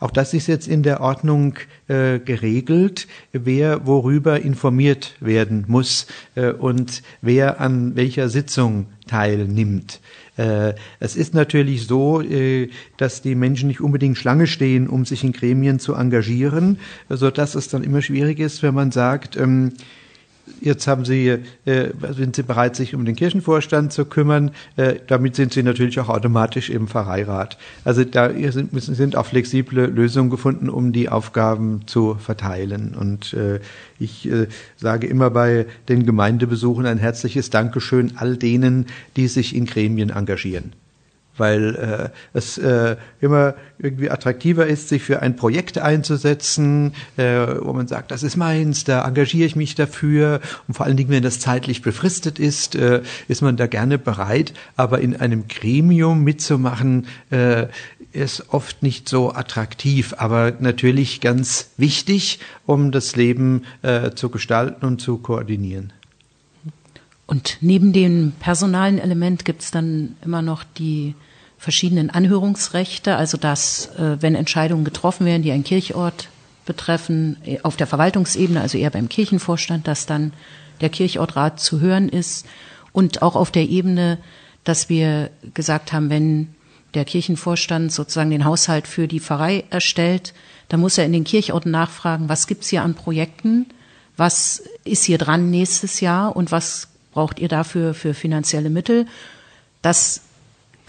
Auch 0.00 0.10
das 0.12 0.32
ist 0.32 0.46
jetzt 0.46 0.68
in 0.68 0.82
der 0.82 1.00
Ordnung 1.00 1.54
äh, 1.88 2.20
geregelt, 2.20 3.08
wer 3.32 3.86
worüber 3.86 4.40
informiert 4.40 5.16
werden 5.20 5.64
muss 5.66 6.06
äh, 6.36 6.52
und 6.52 7.02
wer 7.20 7.60
an 7.60 7.96
welcher 7.96 8.28
Sitzung 8.28 8.86
teilnimmt. 9.08 10.00
Äh, 10.36 10.74
es 11.00 11.16
ist 11.16 11.34
natürlich 11.34 11.88
so, 11.88 12.22
äh, 12.22 12.70
dass 12.96 13.22
die 13.22 13.34
Menschen 13.34 13.66
nicht 13.66 13.80
unbedingt 13.80 14.16
Schlange 14.16 14.46
stehen, 14.46 14.88
um 14.88 15.04
sich 15.04 15.24
in 15.24 15.32
Gremien 15.32 15.80
zu 15.80 15.94
engagieren, 15.94 16.78
so 17.08 17.30
dass 17.30 17.56
es 17.56 17.68
dann 17.68 17.82
immer 17.82 18.00
schwierig 18.00 18.38
ist, 18.38 18.62
wenn 18.62 18.74
man 18.74 18.92
sagt, 18.92 19.36
ähm, 19.36 19.72
Jetzt 20.60 20.86
haben 20.86 21.04
Sie, 21.04 21.28
äh, 21.64 21.90
sind 22.10 22.36
Sie 22.36 22.42
bereit, 22.42 22.76
sich 22.76 22.94
um 22.94 23.04
den 23.04 23.16
Kirchenvorstand 23.16 23.92
zu 23.92 24.04
kümmern. 24.04 24.50
Äh, 24.76 24.96
damit 25.06 25.36
sind 25.36 25.52
Sie 25.52 25.62
natürlich 25.62 26.00
auch 26.00 26.08
automatisch 26.08 26.70
im 26.70 26.88
Pfarreirat. 26.88 27.58
Also 27.84 28.04
da 28.04 28.30
sind, 28.50 28.70
sind 28.80 29.16
auch 29.16 29.26
flexible 29.26 29.86
Lösungen 29.86 30.30
gefunden, 30.30 30.68
um 30.68 30.92
die 30.92 31.08
Aufgaben 31.08 31.82
zu 31.86 32.14
verteilen. 32.14 32.94
Und 32.98 33.34
äh, 33.34 33.60
ich 33.98 34.30
äh, 34.30 34.46
sage 34.76 35.06
immer 35.06 35.30
bei 35.30 35.66
den 35.88 36.06
Gemeindebesuchen 36.06 36.86
ein 36.86 36.98
herzliches 36.98 37.50
Dankeschön 37.50 38.12
all 38.16 38.36
denen, 38.36 38.86
die 39.16 39.28
sich 39.28 39.54
in 39.54 39.66
Gremien 39.66 40.10
engagieren 40.10 40.72
weil 41.38 41.74
äh, 41.76 42.08
es 42.32 42.58
äh, 42.58 42.96
immer 43.20 43.54
irgendwie 43.78 44.10
attraktiver 44.10 44.66
ist, 44.66 44.88
sich 44.88 45.02
für 45.02 45.22
ein 45.22 45.36
Projekt 45.36 45.78
einzusetzen, 45.78 46.94
äh, 47.16 47.46
wo 47.60 47.72
man 47.72 47.88
sagt, 47.88 48.10
das 48.10 48.22
ist 48.22 48.36
meins, 48.36 48.84
da 48.84 49.06
engagiere 49.06 49.46
ich 49.46 49.56
mich 49.56 49.74
dafür. 49.74 50.40
Und 50.66 50.74
vor 50.74 50.86
allen 50.86 50.96
Dingen, 50.96 51.10
wenn 51.10 51.22
das 51.22 51.40
zeitlich 51.40 51.82
befristet 51.82 52.38
ist, 52.38 52.74
äh, 52.74 53.02
ist 53.28 53.42
man 53.42 53.56
da 53.56 53.66
gerne 53.66 53.98
bereit. 53.98 54.52
Aber 54.76 55.00
in 55.00 55.16
einem 55.16 55.48
Gremium 55.48 56.24
mitzumachen, 56.24 57.06
äh, 57.30 57.66
ist 58.12 58.52
oft 58.52 58.82
nicht 58.82 59.08
so 59.08 59.32
attraktiv, 59.32 60.14
aber 60.16 60.54
natürlich 60.60 61.20
ganz 61.20 61.70
wichtig, 61.76 62.40
um 62.66 62.90
das 62.90 63.16
Leben 63.16 63.64
äh, 63.82 64.12
zu 64.12 64.30
gestalten 64.30 64.86
und 64.86 65.00
zu 65.00 65.18
koordinieren. 65.18 65.92
Und 67.26 67.58
neben 67.60 67.92
dem 67.92 68.32
personalen 68.40 68.98
Element 68.98 69.44
gibt 69.44 69.62
es 69.62 69.70
dann 69.70 70.16
immer 70.24 70.40
noch 70.40 70.64
die 70.64 71.14
verschiedenen 71.58 72.10
Anhörungsrechte, 72.10 73.16
also 73.16 73.36
dass, 73.36 73.86
äh, 73.96 74.16
wenn 74.20 74.34
Entscheidungen 74.34 74.84
getroffen 74.84 75.26
werden, 75.26 75.42
die 75.42 75.52
einen 75.52 75.64
Kirchort 75.64 76.28
betreffen, 76.66 77.36
äh, 77.44 77.58
auf 77.62 77.76
der 77.76 77.86
Verwaltungsebene, 77.86 78.60
also 78.60 78.78
eher 78.78 78.90
beim 78.90 79.08
Kirchenvorstand, 79.08 79.86
dass 79.86 80.06
dann 80.06 80.32
der 80.80 80.88
Kirchortrat 80.88 81.60
zu 81.60 81.80
hören 81.80 82.08
ist. 82.08 82.46
Und 82.92 83.22
auch 83.22 83.36
auf 83.36 83.50
der 83.50 83.68
Ebene, 83.68 84.18
dass 84.64 84.88
wir 84.88 85.30
gesagt 85.54 85.92
haben, 85.92 86.10
wenn 86.10 86.54
der 86.94 87.04
Kirchenvorstand 87.04 87.92
sozusagen 87.92 88.30
den 88.30 88.44
Haushalt 88.44 88.86
für 88.86 89.08
die 89.08 89.20
Pfarrei 89.20 89.64
erstellt, 89.70 90.32
dann 90.68 90.80
muss 90.80 90.98
er 90.98 91.04
in 91.04 91.12
den 91.12 91.24
Kirchorten 91.24 91.70
nachfragen, 91.70 92.28
was 92.28 92.46
gibt's 92.46 92.68
hier 92.68 92.82
an 92.82 92.94
Projekten, 92.94 93.66
was 94.16 94.62
ist 94.84 95.04
hier 95.04 95.18
dran 95.18 95.50
nächstes 95.50 96.00
Jahr? 96.00 96.34
Und 96.34 96.50
was 96.50 96.88
braucht 97.18 97.40
ihr 97.40 97.48
dafür 97.48 97.94
für 97.94 98.14
finanzielle 98.14 98.70
Mittel. 98.70 99.06
Das 99.82 100.20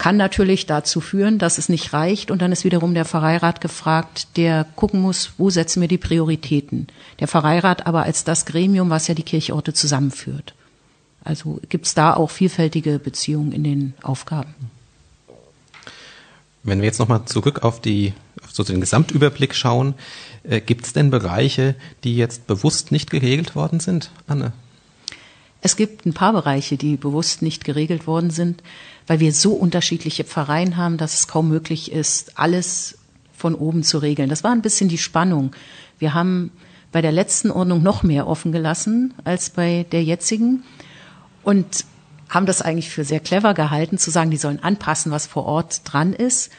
kann 0.00 0.16
natürlich 0.16 0.64
dazu 0.64 1.02
führen, 1.02 1.38
dass 1.38 1.58
es 1.58 1.68
nicht 1.68 1.92
reicht 1.92 2.30
und 2.30 2.40
dann 2.40 2.52
ist 2.52 2.64
wiederum 2.64 2.94
der 2.94 3.04
Pfarreirat 3.04 3.60
gefragt, 3.60 4.28
der 4.38 4.64
gucken 4.74 5.02
muss, 5.02 5.32
wo 5.36 5.50
setzen 5.50 5.82
wir 5.82 5.88
die 5.88 5.98
Prioritäten. 5.98 6.86
Der 7.18 7.28
Pfarreirat 7.28 7.86
aber 7.86 8.04
als 8.04 8.24
das 8.24 8.46
Gremium, 8.46 8.88
was 8.88 9.08
ja 9.08 9.14
die 9.14 9.22
Kirchorte 9.22 9.74
zusammenführt. 9.74 10.54
Also 11.22 11.60
gibt 11.68 11.84
es 11.84 11.92
da 11.92 12.14
auch 12.14 12.30
vielfältige 12.30 12.98
Beziehungen 12.98 13.52
in 13.52 13.62
den 13.62 13.94
Aufgaben. 14.00 14.54
Wenn 16.62 16.78
wir 16.78 16.86
jetzt 16.86 16.98
nochmal 16.98 17.26
zurück 17.26 17.62
auf 17.62 17.82
die, 17.82 18.14
auf 18.42 18.52
so 18.52 18.64
den 18.64 18.80
Gesamtüberblick 18.80 19.54
schauen, 19.54 19.92
äh, 20.44 20.62
gibt 20.62 20.86
es 20.86 20.94
denn 20.94 21.10
Bereiche, 21.10 21.74
die 22.04 22.16
jetzt 22.16 22.46
bewusst 22.46 22.90
nicht 22.90 23.10
geregelt 23.10 23.54
worden 23.54 23.80
sind, 23.80 24.10
Anne? 24.26 24.54
Es 25.62 25.76
gibt 25.76 26.06
ein 26.06 26.14
paar 26.14 26.32
Bereiche, 26.32 26.78
die 26.78 26.96
bewusst 26.96 27.42
nicht 27.42 27.64
geregelt 27.64 28.06
worden 28.06 28.30
sind, 28.30 28.62
weil 29.10 29.18
wir 29.18 29.32
so 29.32 29.54
unterschiedliche 29.54 30.22
Pfarreien 30.22 30.76
haben, 30.76 30.96
dass 30.96 31.14
es 31.14 31.26
kaum 31.26 31.48
möglich 31.48 31.90
ist, 31.90 32.38
alles 32.38 32.96
von 33.36 33.56
oben 33.56 33.82
zu 33.82 33.98
regeln. 33.98 34.28
Das 34.28 34.44
war 34.44 34.52
ein 34.52 34.62
bisschen 34.62 34.88
die 34.88 34.98
Spannung. 34.98 35.50
Wir 35.98 36.14
haben 36.14 36.52
bei 36.92 37.02
der 37.02 37.10
letzten 37.10 37.50
Ordnung 37.50 37.82
noch 37.82 38.04
mehr 38.04 38.28
offen 38.28 38.52
gelassen 38.52 39.12
als 39.24 39.50
bei 39.50 39.84
der 39.90 40.04
jetzigen 40.04 40.62
und 41.42 41.86
haben 42.28 42.46
das 42.46 42.62
eigentlich 42.62 42.88
für 42.88 43.02
sehr 43.02 43.18
clever 43.18 43.52
gehalten, 43.52 43.98
zu 43.98 44.12
sagen, 44.12 44.30
die 44.30 44.36
sollen 44.36 44.62
anpassen, 44.62 45.10
was 45.10 45.26
vor 45.26 45.44
Ort 45.44 45.80
dran 45.92 46.12
ist 46.12 46.52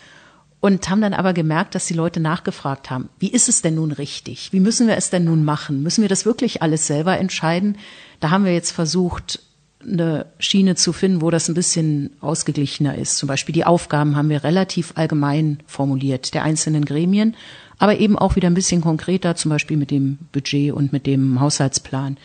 und 0.60 0.90
haben 0.90 1.00
dann 1.00 1.14
aber 1.14 1.32
gemerkt, 1.32 1.74
dass 1.74 1.86
die 1.86 1.94
Leute 1.94 2.20
nachgefragt 2.20 2.90
haben, 2.90 3.08
wie 3.18 3.32
ist 3.32 3.48
es 3.48 3.62
denn 3.62 3.76
nun 3.76 3.94
richtig? 3.94 4.52
Wie 4.52 4.60
müssen 4.60 4.90
wir 4.90 4.98
es 4.98 5.10
denn 5.10 5.24
nun 5.24 5.46
machen? 5.46 5.84
Müssen 5.84 6.02
wir 6.02 6.10
das 6.10 6.26
wirklich 6.26 6.62
alles 6.62 6.86
selber 6.86 7.18
entscheiden? 7.18 7.78
Da 8.20 8.30
haben 8.30 8.44
wir 8.44 8.54
jetzt 8.54 8.72
versucht, 8.72 9.40
eine 9.84 10.26
Schiene 10.40 10.76
zu 10.76 10.94
finden, 10.94 11.22
wo 11.22 11.30
das 11.30 11.48
ein 11.48 11.54
bisschen 11.54 12.12
ausgeglichener 12.22 12.98
ist. 12.98 13.18
Zum 13.18 13.28
Beispiel 13.28 13.54
die 13.54 13.66
Aufgaben 13.66 14.16
haben 14.16 14.30
wir 14.30 14.44
relativ 14.44 14.94
allgemein 14.96 15.60
formuliert, 15.68 16.34
der 16.34 16.44
einzelnen 16.44 16.86
Gremien, 16.86 17.36
aber 17.78 17.98
eben 18.00 18.18
auch 18.18 18.36
wieder 18.36 18.48
ein 18.48 18.54
bisschen 18.54 18.82
konkreter, 18.82 19.36
zum 19.36 19.50
Beispiel 19.50 19.78
mit 19.78 19.92
dem 19.92 20.20
Budget 20.32 20.74
und 20.74 20.94
mit 20.94 21.08
dem 21.08 21.40
Haushaltsplan. 21.40 22.18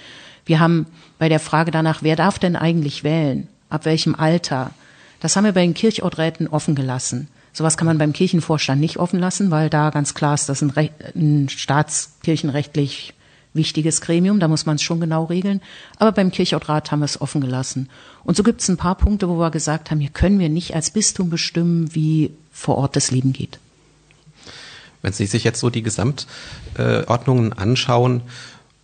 Wir 0.44 0.60
haben 0.60 0.86
bei 1.18 1.28
der 1.28 1.40
Frage 1.40 1.70
danach, 1.70 2.02
wer 2.02 2.16
darf 2.16 2.38
denn 2.38 2.56
eigentlich 2.56 3.04
wählen? 3.04 3.48
Ab 3.68 3.84
welchem 3.84 4.14
Alter? 4.14 4.70
Das 5.20 5.34
haben 5.34 5.44
wir 5.44 5.52
bei 5.52 5.62
den 5.62 5.74
Kirchorträten 5.74 6.46
offen 6.46 6.74
gelassen. 6.74 7.28
Sowas 7.52 7.78
kann 7.78 7.86
man 7.86 7.98
beim 7.98 8.12
Kirchenvorstand 8.12 8.80
nicht 8.80 8.98
offen 8.98 9.18
lassen, 9.18 9.50
weil 9.50 9.70
da 9.70 9.90
ganz 9.90 10.14
klar 10.14 10.34
ist, 10.34 10.48
das 10.48 10.60
ist 10.60 10.76
ein, 10.76 10.90
ein 11.14 11.48
staatskirchenrechtlich 11.48 13.14
wichtiges 13.56 14.00
Gremium, 14.00 14.40
da 14.40 14.48
muss 14.48 14.66
man 14.66 14.76
es 14.76 14.82
schon 14.82 15.00
genau 15.00 15.24
regeln. 15.24 15.60
Aber 15.98 16.12
beim 16.12 16.30
Kirchortrat 16.30 16.90
haben 16.90 17.00
wir 17.00 17.06
es 17.06 17.20
offen 17.20 17.40
gelassen. 17.40 17.88
Und 18.24 18.36
so 18.36 18.42
gibt 18.42 18.60
es 18.60 18.68
ein 18.68 18.76
paar 18.76 18.94
Punkte, 18.94 19.28
wo 19.28 19.38
wir 19.38 19.50
gesagt 19.50 19.90
haben, 19.90 20.00
hier 20.00 20.10
können 20.10 20.38
wir 20.38 20.48
nicht 20.48 20.74
als 20.74 20.90
Bistum 20.90 21.30
bestimmen, 21.30 21.94
wie 21.94 22.30
vor 22.52 22.76
Ort 22.78 22.96
das 22.96 23.10
Leben 23.10 23.32
geht. 23.32 23.58
Wenn 25.02 25.12
Sie 25.12 25.26
sich 25.26 25.44
jetzt 25.44 25.60
so 25.60 25.70
die 25.70 25.82
Gesamtordnungen 25.82 27.52
anschauen, 27.52 28.22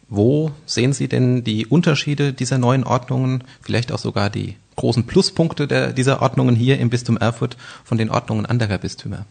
wo 0.09 0.53
sehen 0.67 0.93
Sie 0.93 1.09
denn 1.09 1.43
die 1.43 1.67
Unterschiede 1.67 2.33
dieser 2.33 2.59
neuen 2.59 2.85
Ordnungen, 2.85 3.45
vielleicht 3.63 3.93
auch 3.93 3.99
sogar 3.99 4.29
die 4.29 4.57
großen 4.77 5.07
Pluspunkte 5.07 5.67
der, 5.67 5.93
dieser 5.93 6.23
Ordnungen 6.23 6.55
hier 6.55 6.79
im 6.79 6.91
Bistum 6.91 7.17
Erfurt 7.17 7.57
von 7.85 7.99
den 7.99 8.11
Ordnungen 8.11 8.47
anderer 8.47 8.79
Bistümer? 8.79 9.25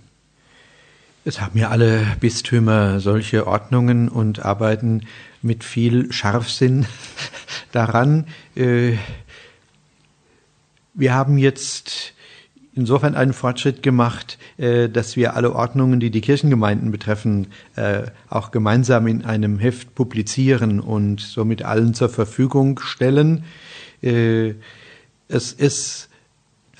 Es 1.24 1.40
haben 1.40 1.60
ja 1.60 1.70
alle 1.70 2.04
Bistümer 2.20 3.00
solche 3.00 3.46
Ordnungen 3.46 4.10
und 4.10 4.44
arbeiten 4.44 5.01
mit 5.44 5.63
viel 5.63 6.12
Scharfsinn 6.12 6.88
daran. 7.72 8.25
Äh, 8.56 8.94
wir 10.96 11.13
haben 11.13 11.38
jetzt 11.38 12.16
insofern 12.74 13.13
einen 13.13 13.34
Fortschritt 13.34 13.84
gemacht, 13.84 14.40
äh, 14.58 14.90
dass 14.90 15.16
wir 15.16 15.36
alle 15.36 15.54
Ordnungen, 15.54 16.00
die 16.00 16.10
die 16.10 16.22
Kirchengemeinden 16.22 16.90
betreffen, 16.90 17.50
äh, 17.75 18.01
auch 18.28 18.50
gemeinsam 18.50 19.06
in 19.06 19.24
einem 19.24 19.60
Heft 19.60 19.94
publizieren 19.94 20.80
und 20.80 21.22
somit 21.22 21.62
allen 21.62 21.94
zur 21.94 22.10
Verfügung 22.10 22.79
stellen. 22.79 23.44
Es 24.01 25.53
ist 25.53 26.10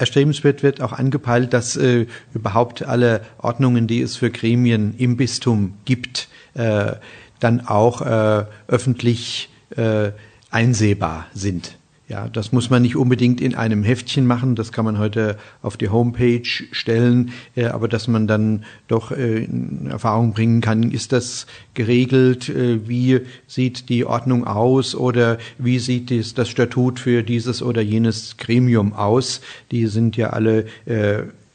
erstrebenswert 0.02 0.64
wird 0.64 0.82
auch 0.82 0.94
angepeilt, 0.94 1.54
dass 1.54 1.78
äh, 1.78 2.08
überhaupt 2.34 2.84
alle 2.84 3.22
Ordnungen, 3.38 3.88
die 3.88 4.02
es 4.02 4.18
für 4.18 4.30
Gremien 4.30 4.96
im 4.98 5.16
Bistum 5.16 5.76
gibt, 5.86 6.28
äh, 6.56 6.94
dann 7.40 7.68
auch 7.68 8.02
äh, 8.02 8.46
öffentlich 8.68 9.50
äh, 9.76 10.12
einsehbar 10.50 11.28
sind. 11.34 11.78
Ja, 12.12 12.28
das 12.28 12.52
muss 12.52 12.70
man 12.70 12.82
nicht 12.82 12.98
unbedingt 12.98 13.40
in 13.40 13.56
einem 13.56 13.84
Heftchen 13.84 14.28
machen, 14.28 14.56
das 14.56 14.74
kann 14.74 14.84
man 14.84 14.98
heute 14.98 15.38
auf 15.62 15.78
die 15.78 15.88
Homepage 15.88 16.44
stellen, 16.44 17.32
äh, 17.56 17.68
aber 17.68 17.88
dass 17.88 18.10
man 18.10 18.28
dann 18.28 18.66
doch 18.90 19.14
äh, 19.14 19.46
in 19.46 19.88
Erfahrung 19.88 20.34
bringen 20.34 20.60
kann, 20.60 20.92
ist 20.92 21.14
das 21.14 21.48
geregelt, 21.74 22.50
äh, 22.50 22.86
wie 22.86 23.22
sieht 23.48 23.88
die 23.88 24.04
Ordnung 24.04 24.46
aus 24.46 24.94
oder 24.94 25.38
wie 25.58 25.80
sieht 25.80 26.12
das 26.38 26.50
Statut 26.50 27.00
für 27.00 27.24
dieses 27.24 27.64
oder 27.64 27.82
jenes 27.82 28.36
Gremium 28.36 28.92
aus. 28.92 29.40
Die 29.72 29.88
sind 29.88 30.18
ja 30.18 30.32
alle 30.32 30.66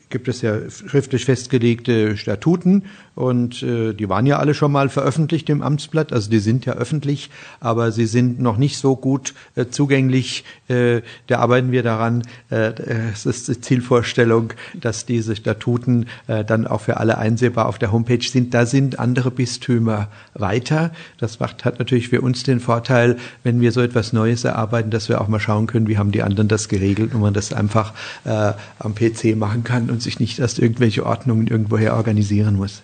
gibt 0.08 0.28
es 0.28 0.40
ja 0.42 0.70
schriftlich 0.70 1.24
festgelegte 1.24 2.16
Statuten 2.16 2.84
und 3.16 3.62
äh, 3.62 3.94
die 3.94 4.08
waren 4.08 4.26
ja 4.26 4.38
alle 4.38 4.54
schon 4.54 4.70
mal 4.70 4.88
veröffentlicht 4.88 5.48
im 5.48 5.62
Amtsblatt, 5.62 6.12
also 6.12 6.30
die 6.30 6.38
sind 6.38 6.66
ja 6.66 6.74
öffentlich, 6.74 7.30
aber 7.60 7.90
sie 7.90 8.06
sind 8.06 8.40
noch 8.40 8.58
nicht 8.58 8.76
so 8.76 8.94
gut 8.94 9.34
äh, 9.54 9.66
zugänglich. 9.68 10.44
Äh, 10.68 11.00
da 11.26 11.38
arbeiten 11.38 11.72
wir 11.72 11.82
daran. 11.82 12.22
Äh, 12.50 12.72
es 13.12 13.24
ist 13.24 13.48
die 13.48 13.60
Zielvorstellung, 13.60 14.52
dass 14.74 15.06
diese 15.06 15.34
Statuten 15.34 16.06
äh, 16.26 16.44
dann 16.44 16.66
auch 16.66 16.82
für 16.82 16.98
alle 16.98 17.18
einsehbar 17.18 17.66
auf 17.66 17.78
der 17.78 17.90
Homepage 17.90 18.22
sind. 18.22 18.52
Da 18.52 18.66
sind 18.66 18.98
andere 18.98 19.30
Bistümer 19.30 20.08
weiter. 20.34 20.92
Das 21.18 21.40
macht, 21.40 21.64
hat 21.64 21.78
natürlich 21.78 22.10
für 22.10 22.20
uns 22.20 22.42
den 22.42 22.60
Vorteil, 22.60 23.16
wenn 23.42 23.60
wir 23.60 23.72
so 23.72 23.80
etwas 23.80 24.12
Neues 24.12 24.44
erarbeiten, 24.44 24.90
dass 24.90 25.08
wir 25.08 25.20
auch 25.20 25.28
mal 25.28 25.40
schauen 25.40 25.66
können, 25.66 25.88
wie 25.88 25.96
haben 25.98 26.12
die 26.12 26.22
anderen 26.22 26.48
das 26.48 26.68
geregelt 26.68 27.14
und 27.14 27.22
man 27.22 27.32
das 27.34 27.52
einfach 27.52 27.94
äh, 28.24 28.52
am 28.78 28.94
PC 28.94 29.36
machen 29.36 29.64
kann 29.64 29.88
und 29.96 30.02
sich 30.02 30.20
nicht 30.20 30.38
erst 30.38 30.58
irgendwelche 30.58 31.06
Ordnungen 31.06 31.46
irgendwoher 31.46 31.96
organisieren 31.96 32.56
muss. 32.56 32.82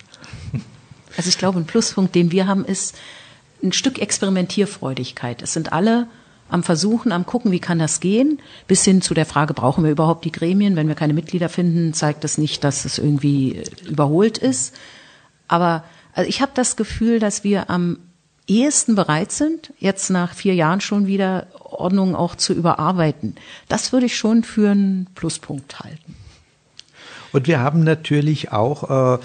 Also 1.14 1.28
ich 1.28 1.36
glaube, 1.36 1.58
ein 1.58 1.66
Pluspunkt, 1.66 2.14
den 2.14 2.32
wir 2.32 2.46
haben, 2.46 2.64
ist 2.64 2.96
ein 3.62 3.72
Stück 3.72 4.00
Experimentierfreudigkeit. 4.00 5.42
Es 5.42 5.52
sind 5.52 5.70
alle 5.70 6.06
am 6.48 6.62
Versuchen, 6.62 7.12
am 7.12 7.26
Gucken, 7.26 7.52
wie 7.52 7.60
kann 7.60 7.78
das 7.78 8.00
gehen, 8.00 8.40
bis 8.66 8.82
hin 8.82 9.02
zu 9.02 9.12
der 9.12 9.26
Frage, 9.26 9.52
brauchen 9.52 9.84
wir 9.84 9.90
überhaupt 9.90 10.24
die 10.24 10.32
Gremien? 10.32 10.74
Wenn 10.74 10.88
wir 10.88 10.94
keine 10.94 11.12
Mitglieder 11.12 11.50
finden, 11.50 11.92
zeigt 11.92 12.24
das 12.24 12.38
nicht, 12.38 12.64
dass 12.64 12.86
es 12.86 12.96
irgendwie 12.96 13.62
überholt 13.86 14.38
ist. 14.38 14.74
Aber 15.48 15.84
also 16.14 16.26
ich 16.26 16.40
habe 16.40 16.52
das 16.54 16.76
Gefühl, 16.76 17.18
dass 17.18 17.44
wir 17.44 17.68
am 17.68 17.98
ehesten 18.46 18.94
bereit 18.94 19.32
sind, 19.32 19.74
jetzt 19.78 20.08
nach 20.08 20.32
vier 20.32 20.54
Jahren 20.54 20.80
schon 20.80 21.06
wieder 21.06 21.46
Ordnungen 21.60 22.14
auch 22.14 22.36
zu 22.36 22.54
überarbeiten. 22.54 23.36
Das 23.68 23.92
würde 23.92 24.06
ich 24.06 24.16
schon 24.16 24.44
für 24.44 24.70
einen 24.70 25.08
Pluspunkt 25.14 25.80
halten. 25.80 26.16
Und 27.32 27.46
wir 27.46 27.60
haben 27.60 27.82
natürlich 27.82 28.52
auch 28.52 29.16
äh, 29.16 29.18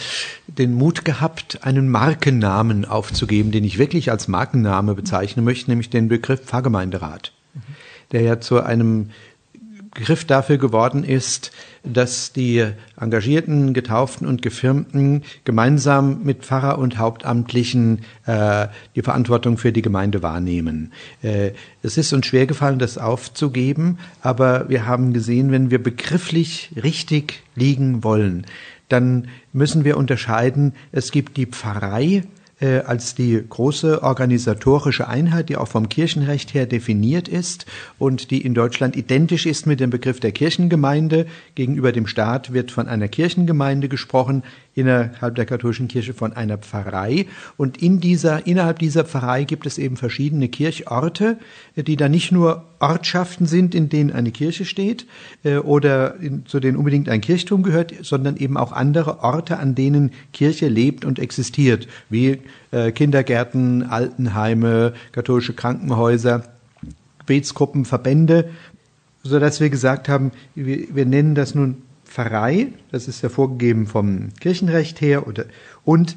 den 0.47 0.73
Mut 0.73 1.05
gehabt, 1.05 1.59
einen 1.63 1.89
Markennamen 1.89 2.85
aufzugeben, 2.85 3.51
den 3.51 3.63
ich 3.63 3.77
wirklich 3.77 4.11
als 4.11 4.27
Markenname 4.27 4.95
bezeichnen 4.95 5.43
möchte, 5.43 5.69
nämlich 5.69 5.89
den 5.89 6.07
Begriff 6.07 6.41
Pfarrgemeinderat, 6.45 7.33
der 8.11 8.21
ja 8.21 8.39
zu 8.39 8.63
einem 8.63 9.11
Begriff 9.97 10.25
dafür 10.25 10.59
geworden 10.59 11.03
ist, 11.03 11.51
dass 11.83 12.31
die 12.31 12.63
engagierten, 12.99 13.73
getauften 13.73 14.27
und 14.27 14.43
gefirmten 14.43 15.23
gemeinsam 15.43 16.21
mit 16.23 16.45
Pfarrer 16.45 16.77
und 16.77 16.99
Hauptamtlichen 16.99 18.03
äh, 18.27 18.67
die 18.95 19.01
Verantwortung 19.01 19.57
für 19.57 19.71
die 19.71 19.81
Gemeinde 19.81 20.21
wahrnehmen. 20.21 20.93
Äh, 21.23 21.53
es 21.81 21.97
ist 21.97 22.13
uns 22.13 22.27
schwer 22.27 22.45
gefallen, 22.45 22.77
das 22.77 22.99
aufzugeben, 22.99 23.97
aber 24.21 24.69
wir 24.69 24.85
haben 24.85 25.13
gesehen, 25.13 25.51
wenn 25.51 25.71
wir 25.71 25.81
begrifflich 25.81 26.69
richtig 26.83 27.41
liegen 27.55 28.03
wollen, 28.03 28.45
dann 28.89 29.29
müssen 29.51 29.83
wir 29.83 29.97
unterscheiden, 29.97 30.73
es 30.91 31.11
gibt 31.11 31.37
die 31.37 31.47
Pfarrei 31.47 32.21
äh, 32.59 32.79
als 32.79 33.15
die 33.15 33.43
große 33.47 34.01
organisatorische 34.03 35.07
Einheit, 35.07 35.49
die 35.49 35.57
auch 35.57 35.67
vom 35.67 35.89
Kirchenrecht 35.89 36.53
her 36.53 36.65
definiert 36.65 37.27
ist 37.27 37.65
und 37.99 38.31
die 38.31 38.41
in 38.41 38.53
Deutschland 38.53 38.95
identisch 38.95 39.45
ist 39.45 39.67
mit 39.67 39.79
dem 39.79 39.89
Begriff 39.89 40.19
der 40.19 40.31
Kirchengemeinde. 40.31 41.27
Gegenüber 41.55 41.91
dem 41.91 42.07
Staat 42.07 42.53
wird 42.53 42.71
von 42.71 42.87
einer 42.87 43.07
Kirchengemeinde 43.07 43.89
gesprochen, 43.89 44.43
innerhalb 44.77 45.35
der 45.35 45.45
katholischen 45.45 45.87
Kirche 45.87 46.13
von 46.13 46.33
einer 46.33 46.59
Pfarrei. 46.59 47.25
Und 47.57 47.81
in 47.81 47.99
dieser, 47.99 48.45
innerhalb 48.45 48.77
dieser 48.77 49.05
Pfarrei 49.05 49.43
gibt 49.43 49.65
es 49.65 49.79
eben 49.79 49.97
verschiedene 49.97 50.49
Kirchorte, 50.49 51.39
die 51.75 51.95
da 51.95 52.07
nicht 52.09 52.31
nur 52.31 52.63
Ortschaften 52.79 53.47
sind, 53.47 53.73
in 53.73 53.89
denen 53.89 54.11
eine 54.11 54.31
Kirche 54.31 54.65
steht 54.65 55.07
äh, 55.43 55.57
oder 55.57 56.19
in, 56.19 56.45
zu 56.45 56.59
denen 56.59 56.77
unbedingt 56.77 57.09
ein 57.09 57.21
Kirchturm 57.21 57.63
gehört, 57.63 57.93
sondern 58.03 58.37
eben 58.37 58.55
auch 58.55 58.71
andere 58.71 59.23
Orte, 59.23 59.57
an 59.57 59.73
denen 59.73 60.11
Kirche 60.31 60.67
lebt 60.67 61.05
und 61.05 61.17
existiert, 61.17 61.87
wie 62.09 62.37
äh, 62.71 62.91
Kindergärten, 62.91 63.83
Altenheime, 63.83 64.93
katholische 65.11 65.53
Krankenhäuser, 65.53 66.43
Gebetsgruppen, 67.19 67.85
Verbände, 67.85 68.49
so 69.23 69.39
dass 69.39 69.59
wir 69.59 69.69
gesagt 69.69 70.09
haben, 70.09 70.31
wir, 70.55 70.95
wir 70.95 71.05
nennen 71.05 71.35
das 71.35 71.55
nun 71.55 71.81
Pfarrei, 72.05 72.67
das 72.91 73.07
ist 73.07 73.21
ja 73.21 73.29
vorgegeben 73.29 73.85
vom 73.85 74.29
Kirchenrecht 74.39 75.01
her, 75.01 75.27
oder, 75.27 75.45
und 75.83 76.15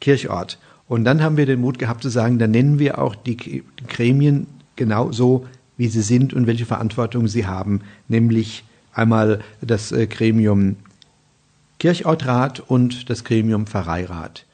Kirchort. 0.00 0.58
Und 0.88 1.04
dann 1.04 1.22
haben 1.22 1.36
wir 1.36 1.46
den 1.46 1.60
Mut 1.60 1.78
gehabt 1.78 2.02
zu 2.02 2.08
sagen, 2.08 2.38
dann 2.38 2.50
nennen 2.50 2.78
wir 2.78 2.98
auch 2.98 3.14
die 3.14 3.64
Gremien 3.88 4.46
genau 4.76 5.12
so, 5.12 5.46
wie 5.76 5.88
sie 5.88 6.02
sind 6.02 6.34
und 6.34 6.46
welche 6.46 6.66
Verantwortung 6.66 7.28
sie 7.28 7.46
haben, 7.46 7.82
nämlich 8.08 8.64
einmal 8.92 9.40
das 9.60 9.92
äh, 9.92 10.06
Gremium 10.06 10.76
Kirchortrat 11.78 12.60
und 12.60 13.08
das 13.08 13.24
Gremium 13.24 13.66
Pfarreirat. 13.66 14.44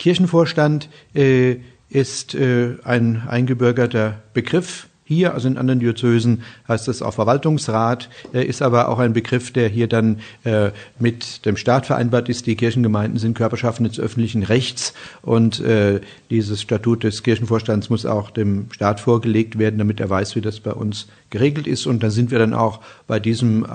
Kirchenvorstand 0.00 0.88
äh, 1.14 1.56
ist 1.90 2.34
äh, 2.34 2.76
ein 2.84 3.22
eingebürgerter 3.28 4.22
Begriff 4.32 4.88
hier, 5.04 5.34
also 5.34 5.46
in 5.46 5.58
anderen 5.58 5.80
Diözesen 5.80 6.42
heißt 6.68 6.88
es 6.88 7.02
auch 7.02 7.12
Verwaltungsrat, 7.12 8.08
äh, 8.32 8.42
ist 8.42 8.62
aber 8.62 8.88
auch 8.88 8.98
ein 8.98 9.12
Begriff, 9.12 9.52
der 9.52 9.68
hier 9.68 9.88
dann 9.88 10.20
äh, 10.44 10.70
mit 10.98 11.44
dem 11.44 11.58
Staat 11.58 11.84
vereinbart 11.84 12.30
ist. 12.30 12.46
Die 12.46 12.56
Kirchengemeinden 12.56 13.18
sind 13.18 13.36
Körperschaften 13.36 13.86
des 13.86 14.00
öffentlichen 14.00 14.42
Rechts 14.42 14.94
und 15.20 15.60
äh, 15.60 16.00
dieses 16.30 16.62
Statut 16.62 17.02
des 17.02 17.22
Kirchenvorstands 17.22 17.90
muss 17.90 18.06
auch 18.06 18.30
dem 18.30 18.72
Staat 18.72 19.00
vorgelegt 19.00 19.58
werden, 19.58 19.78
damit 19.78 20.00
er 20.00 20.08
weiß, 20.08 20.34
wie 20.34 20.40
das 20.40 20.60
bei 20.60 20.72
uns 20.72 21.08
geregelt 21.28 21.66
ist. 21.66 21.86
Und 21.86 22.02
da 22.02 22.08
sind 22.08 22.30
wir 22.30 22.38
dann 22.38 22.54
auch 22.54 22.80
bei 23.06 23.20
diesem 23.20 23.66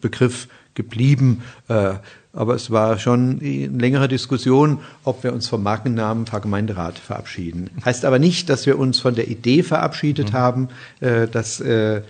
Begriff 0.00 0.48
geblieben. 0.74 1.42
Aber 2.36 2.54
es 2.54 2.70
war 2.70 2.98
schon 2.98 3.40
eine 3.40 3.66
längere 3.68 4.08
Diskussion, 4.08 4.80
ob 5.04 5.24
wir 5.24 5.32
uns 5.32 5.48
vom 5.48 5.62
Markennamen 5.62 6.26
Pfarrgemeinderat 6.26 6.98
verabschieden. 6.98 7.70
Heißt 7.82 8.04
aber 8.04 8.18
nicht, 8.18 8.50
dass 8.50 8.66
wir 8.66 8.78
uns 8.78 9.00
von 9.00 9.14
der 9.14 9.28
Idee 9.28 9.62
verabschiedet 9.62 10.32
mhm. 10.32 10.36
haben, 10.36 10.68
äh, 11.00 11.26
dass 11.26 11.60
äh, 11.60 12.02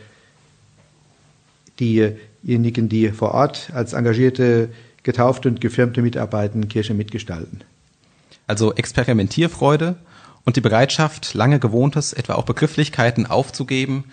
diejenigen, 1.78 2.88
die 2.88 3.10
vor 3.10 3.34
Ort 3.34 3.70
als 3.72 3.92
engagierte, 3.92 4.70
getaufte 5.04 5.48
und 5.48 5.60
gefirmte 5.60 6.02
mitarbeiten, 6.02 6.68
Kirche 6.68 6.92
mitgestalten. 6.92 7.60
Also 8.48 8.74
Experimentierfreude 8.74 9.94
und 10.44 10.56
die 10.56 10.60
Bereitschaft, 10.60 11.34
lange 11.34 11.60
Gewohntes, 11.60 12.12
etwa 12.12 12.34
auch 12.34 12.44
Begrifflichkeiten 12.44 13.26
aufzugeben, 13.26 14.04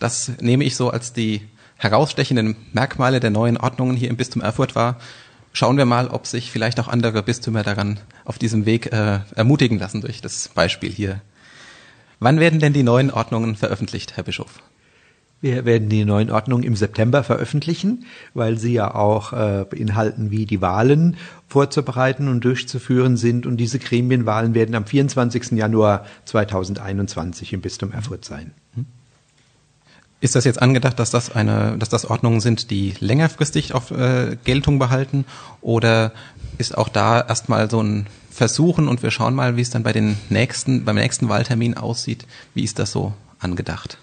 das 0.00 0.32
nehme 0.40 0.64
ich 0.64 0.74
so 0.74 0.90
als 0.90 1.12
die 1.12 1.42
herausstechenden 1.76 2.56
Merkmale 2.72 3.20
der 3.20 3.30
neuen 3.30 3.56
Ordnungen 3.56 3.96
hier 3.96 4.10
im 4.10 4.16
Bistum 4.16 4.42
Erfurt 4.42 4.74
wahr. 4.74 4.96
Schauen 5.52 5.76
wir 5.76 5.84
mal, 5.84 6.08
ob 6.08 6.26
sich 6.26 6.50
vielleicht 6.50 6.78
auch 6.78 6.88
andere 6.88 7.22
Bistümer 7.22 7.62
daran 7.62 7.98
auf 8.24 8.38
diesem 8.38 8.66
Weg 8.66 8.92
äh, 8.92 9.20
ermutigen 9.34 9.78
lassen 9.78 10.00
durch 10.00 10.20
das 10.20 10.48
Beispiel 10.48 10.90
hier. 10.90 11.20
Wann 12.20 12.38
werden 12.38 12.60
denn 12.60 12.72
die 12.72 12.82
neuen 12.82 13.10
Ordnungen 13.10 13.56
veröffentlicht, 13.56 14.16
Herr 14.16 14.24
Bischof? 14.24 14.62
Wir 15.40 15.64
werden 15.64 15.88
die 15.88 16.04
neuen 16.04 16.30
Ordnungen 16.30 16.64
im 16.64 16.76
September 16.76 17.24
veröffentlichen, 17.24 18.04
weil 18.34 18.58
sie 18.58 18.74
ja 18.74 18.94
auch 18.94 19.32
äh, 19.32 19.64
beinhalten, 19.68 20.30
wie 20.30 20.44
die 20.44 20.60
Wahlen 20.60 21.16
vorzubereiten 21.48 22.28
und 22.28 22.44
durchzuführen 22.44 23.16
sind. 23.16 23.46
Und 23.46 23.56
diese 23.56 23.78
Gremienwahlen 23.78 24.54
werden 24.54 24.74
am 24.74 24.84
24. 24.84 25.52
Januar 25.52 26.04
2021 26.26 27.54
im 27.54 27.62
Bistum 27.62 27.90
Erfurt 27.90 28.26
sein. 28.26 28.52
Hm? 28.74 28.84
Ist 30.20 30.34
das 30.34 30.44
jetzt 30.44 30.60
angedacht, 30.60 30.98
dass 30.98 31.10
das 31.10 31.34
eine, 31.34 31.76
dass 31.78 31.88
das 31.88 32.04
Ordnungen 32.04 32.40
sind, 32.40 32.70
die 32.70 32.94
längerfristig 33.00 33.72
auf 33.74 33.90
äh, 33.90 34.36
Geltung 34.44 34.78
behalten, 34.78 35.24
oder 35.62 36.12
ist 36.58 36.76
auch 36.76 36.88
da 36.88 37.20
erstmal 37.20 37.70
so 37.70 37.82
ein 37.82 38.06
Versuchen 38.30 38.86
und 38.86 39.02
wir 39.02 39.10
schauen 39.10 39.34
mal, 39.34 39.56
wie 39.56 39.62
es 39.62 39.70
dann 39.70 39.82
bei 39.82 39.92
den 39.92 40.16
nächsten, 40.28 40.84
beim 40.84 40.96
nächsten 40.96 41.28
Wahltermin 41.28 41.76
aussieht. 41.76 42.26
Wie 42.54 42.64
ist 42.64 42.78
das 42.78 42.92
so 42.92 43.14
angedacht? 43.38 43.98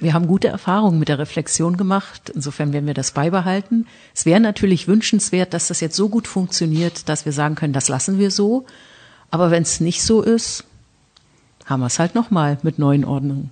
Wir 0.00 0.14
haben 0.14 0.28
gute 0.28 0.46
Erfahrungen 0.46 1.00
mit 1.00 1.08
der 1.08 1.18
Reflexion 1.18 1.76
gemacht. 1.76 2.30
Insofern 2.30 2.72
werden 2.72 2.86
wir 2.86 2.94
das 2.94 3.10
beibehalten. 3.10 3.86
Es 4.14 4.26
wäre 4.26 4.38
natürlich 4.38 4.86
wünschenswert, 4.86 5.52
dass 5.54 5.68
das 5.68 5.80
jetzt 5.80 5.96
so 5.96 6.08
gut 6.08 6.28
funktioniert, 6.28 7.08
dass 7.08 7.24
wir 7.24 7.32
sagen 7.32 7.56
können, 7.56 7.72
das 7.72 7.88
lassen 7.88 8.18
wir 8.18 8.30
so. 8.30 8.64
Aber 9.30 9.50
wenn 9.50 9.64
es 9.64 9.80
nicht 9.80 10.04
so 10.04 10.22
ist, 10.22 10.64
haben 11.66 11.80
wir 11.80 11.86
es 11.86 11.98
halt 11.98 12.14
nochmal 12.14 12.58
mit 12.62 12.78
neuen 12.78 13.04
Ordnungen. 13.04 13.50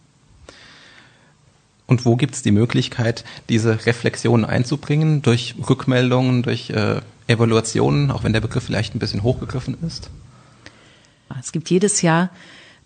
Und 1.86 2.04
wo 2.04 2.16
gibt 2.16 2.34
es 2.34 2.42
die 2.42 2.50
Möglichkeit, 2.50 3.24
diese 3.48 3.86
Reflexion 3.86 4.44
einzubringen? 4.44 5.22
Durch 5.22 5.54
Rückmeldungen, 5.68 6.42
durch 6.42 6.70
äh, 6.70 7.00
Evaluationen, 7.28 8.10
auch 8.10 8.24
wenn 8.24 8.32
der 8.32 8.40
Begriff 8.40 8.64
vielleicht 8.64 8.94
ein 8.94 8.98
bisschen 8.98 9.22
hochgegriffen 9.22 9.76
ist? 9.86 10.10
Es 11.40 11.52
gibt 11.52 11.70
jedes 11.70 12.02
Jahr 12.02 12.30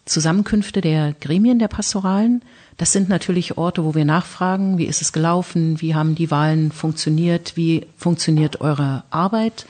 Zusammenkünfte 0.04 0.80
der 0.80 1.14
Gremien 1.20 1.58
der 1.58 1.68
Pastoralen. 1.68 2.42
Das 2.78 2.92
sind 2.92 3.08
natürlich 3.08 3.58
Orte, 3.58 3.84
wo 3.84 3.94
wir 3.94 4.04
nachfragen, 4.04 4.78
wie 4.78 4.86
ist 4.86 5.02
es 5.02 5.12
gelaufen, 5.12 5.80
wie 5.80 5.94
haben 5.94 6.14
die 6.14 6.30
Wahlen 6.30 6.72
funktioniert, 6.72 7.56
wie 7.56 7.86
funktioniert 7.96 8.60
eure 8.60 9.04
Arbeit. 9.10 9.66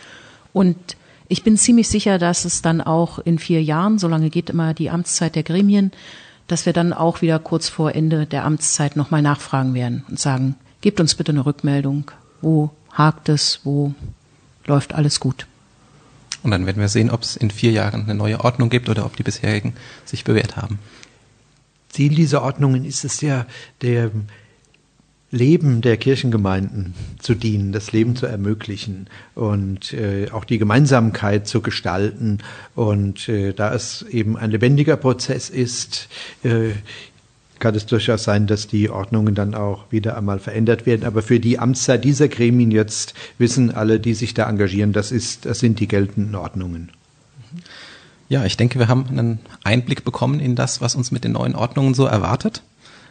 Und 0.52 0.76
ich 1.28 1.42
bin 1.42 1.56
ziemlich 1.56 1.88
sicher, 1.88 2.18
dass 2.18 2.44
es 2.44 2.62
dann 2.62 2.80
auch 2.80 3.18
in 3.18 3.38
vier 3.38 3.62
Jahren, 3.62 3.98
solange 3.98 4.30
geht 4.30 4.50
immer 4.50 4.72
die 4.74 4.90
Amtszeit 4.90 5.34
der 5.34 5.42
Gremien, 5.42 5.92
dass 6.50 6.66
wir 6.66 6.72
dann 6.72 6.92
auch 6.92 7.22
wieder 7.22 7.38
kurz 7.38 7.68
vor 7.68 7.94
Ende 7.94 8.26
der 8.26 8.44
Amtszeit 8.44 8.96
nochmal 8.96 9.22
nachfragen 9.22 9.72
werden 9.74 10.04
und 10.08 10.18
sagen, 10.18 10.56
gebt 10.80 10.98
uns 10.98 11.14
bitte 11.14 11.30
eine 11.30 11.46
Rückmeldung. 11.46 12.10
Wo 12.40 12.70
hakt 12.92 13.28
es? 13.28 13.60
Wo 13.62 13.94
läuft 14.66 14.94
alles 14.94 15.20
gut? 15.20 15.46
Und 16.42 16.50
dann 16.50 16.66
werden 16.66 16.80
wir 16.80 16.88
sehen, 16.88 17.10
ob 17.10 17.22
es 17.22 17.36
in 17.36 17.50
vier 17.50 17.70
Jahren 17.70 18.02
eine 18.02 18.14
neue 18.14 18.40
Ordnung 18.40 18.68
gibt 18.68 18.88
oder 18.88 19.06
ob 19.06 19.16
die 19.16 19.22
bisherigen 19.22 19.74
sich 20.04 20.24
bewährt 20.24 20.56
haben. 20.56 20.78
Ziel 21.88 22.14
dieser 22.14 22.42
Ordnungen 22.42 22.84
ist 22.84 23.04
es 23.04 23.20
ja, 23.20 23.46
der 23.82 24.10
Leben 25.30 25.80
der 25.80 25.96
Kirchengemeinden 25.96 26.94
zu 27.20 27.34
dienen, 27.34 27.70
das 27.70 27.92
Leben 27.92 28.16
zu 28.16 28.26
ermöglichen 28.26 29.06
und 29.34 29.92
äh, 29.92 30.28
auch 30.32 30.44
die 30.44 30.58
Gemeinsamkeit 30.58 31.46
zu 31.46 31.60
gestalten. 31.60 32.38
Und 32.74 33.28
äh, 33.28 33.52
da 33.52 33.72
es 33.72 34.02
eben 34.02 34.36
ein 34.36 34.50
lebendiger 34.50 34.96
Prozess 34.96 35.48
ist, 35.48 36.08
äh, 36.42 36.70
kann 37.60 37.74
es 37.74 37.86
durchaus 37.86 38.24
sein, 38.24 38.46
dass 38.46 38.66
die 38.66 38.90
Ordnungen 38.90 39.34
dann 39.34 39.54
auch 39.54 39.84
wieder 39.92 40.16
einmal 40.16 40.40
verändert 40.40 40.86
werden. 40.86 41.04
Aber 41.04 41.22
für 41.22 41.38
die 41.38 41.58
Amtszeit 41.58 42.02
dieser 42.04 42.26
Gremien 42.26 42.72
jetzt 42.72 43.14
wissen 43.38 43.70
alle, 43.70 44.00
die 44.00 44.14
sich 44.14 44.34
da 44.34 44.48
engagieren, 44.48 44.92
das 44.92 45.12
ist, 45.12 45.46
das 45.46 45.60
sind 45.60 45.78
die 45.78 45.86
geltenden 45.86 46.34
Ordnungen. 46.34 46.90
Ja, 48.28 48.44
ich 48.44 48.56
denke, 48.56 48.78
wir 48.78 48.88
haben 48.88 49.06
einen 49.10 49.40
Einblick 49.62 50.04
bekommen 50.04 50.40
in 50.40 50.56
das, 50.56 50.80
was 50.80 50.94
uns 50.94 51.10
mit 51.12 51.22
den 51.22 51.32
neuen 51.32 51.54
Ordnungen 51.54 51.94
so 51.94 52.06
erwartet. 52.06 52.62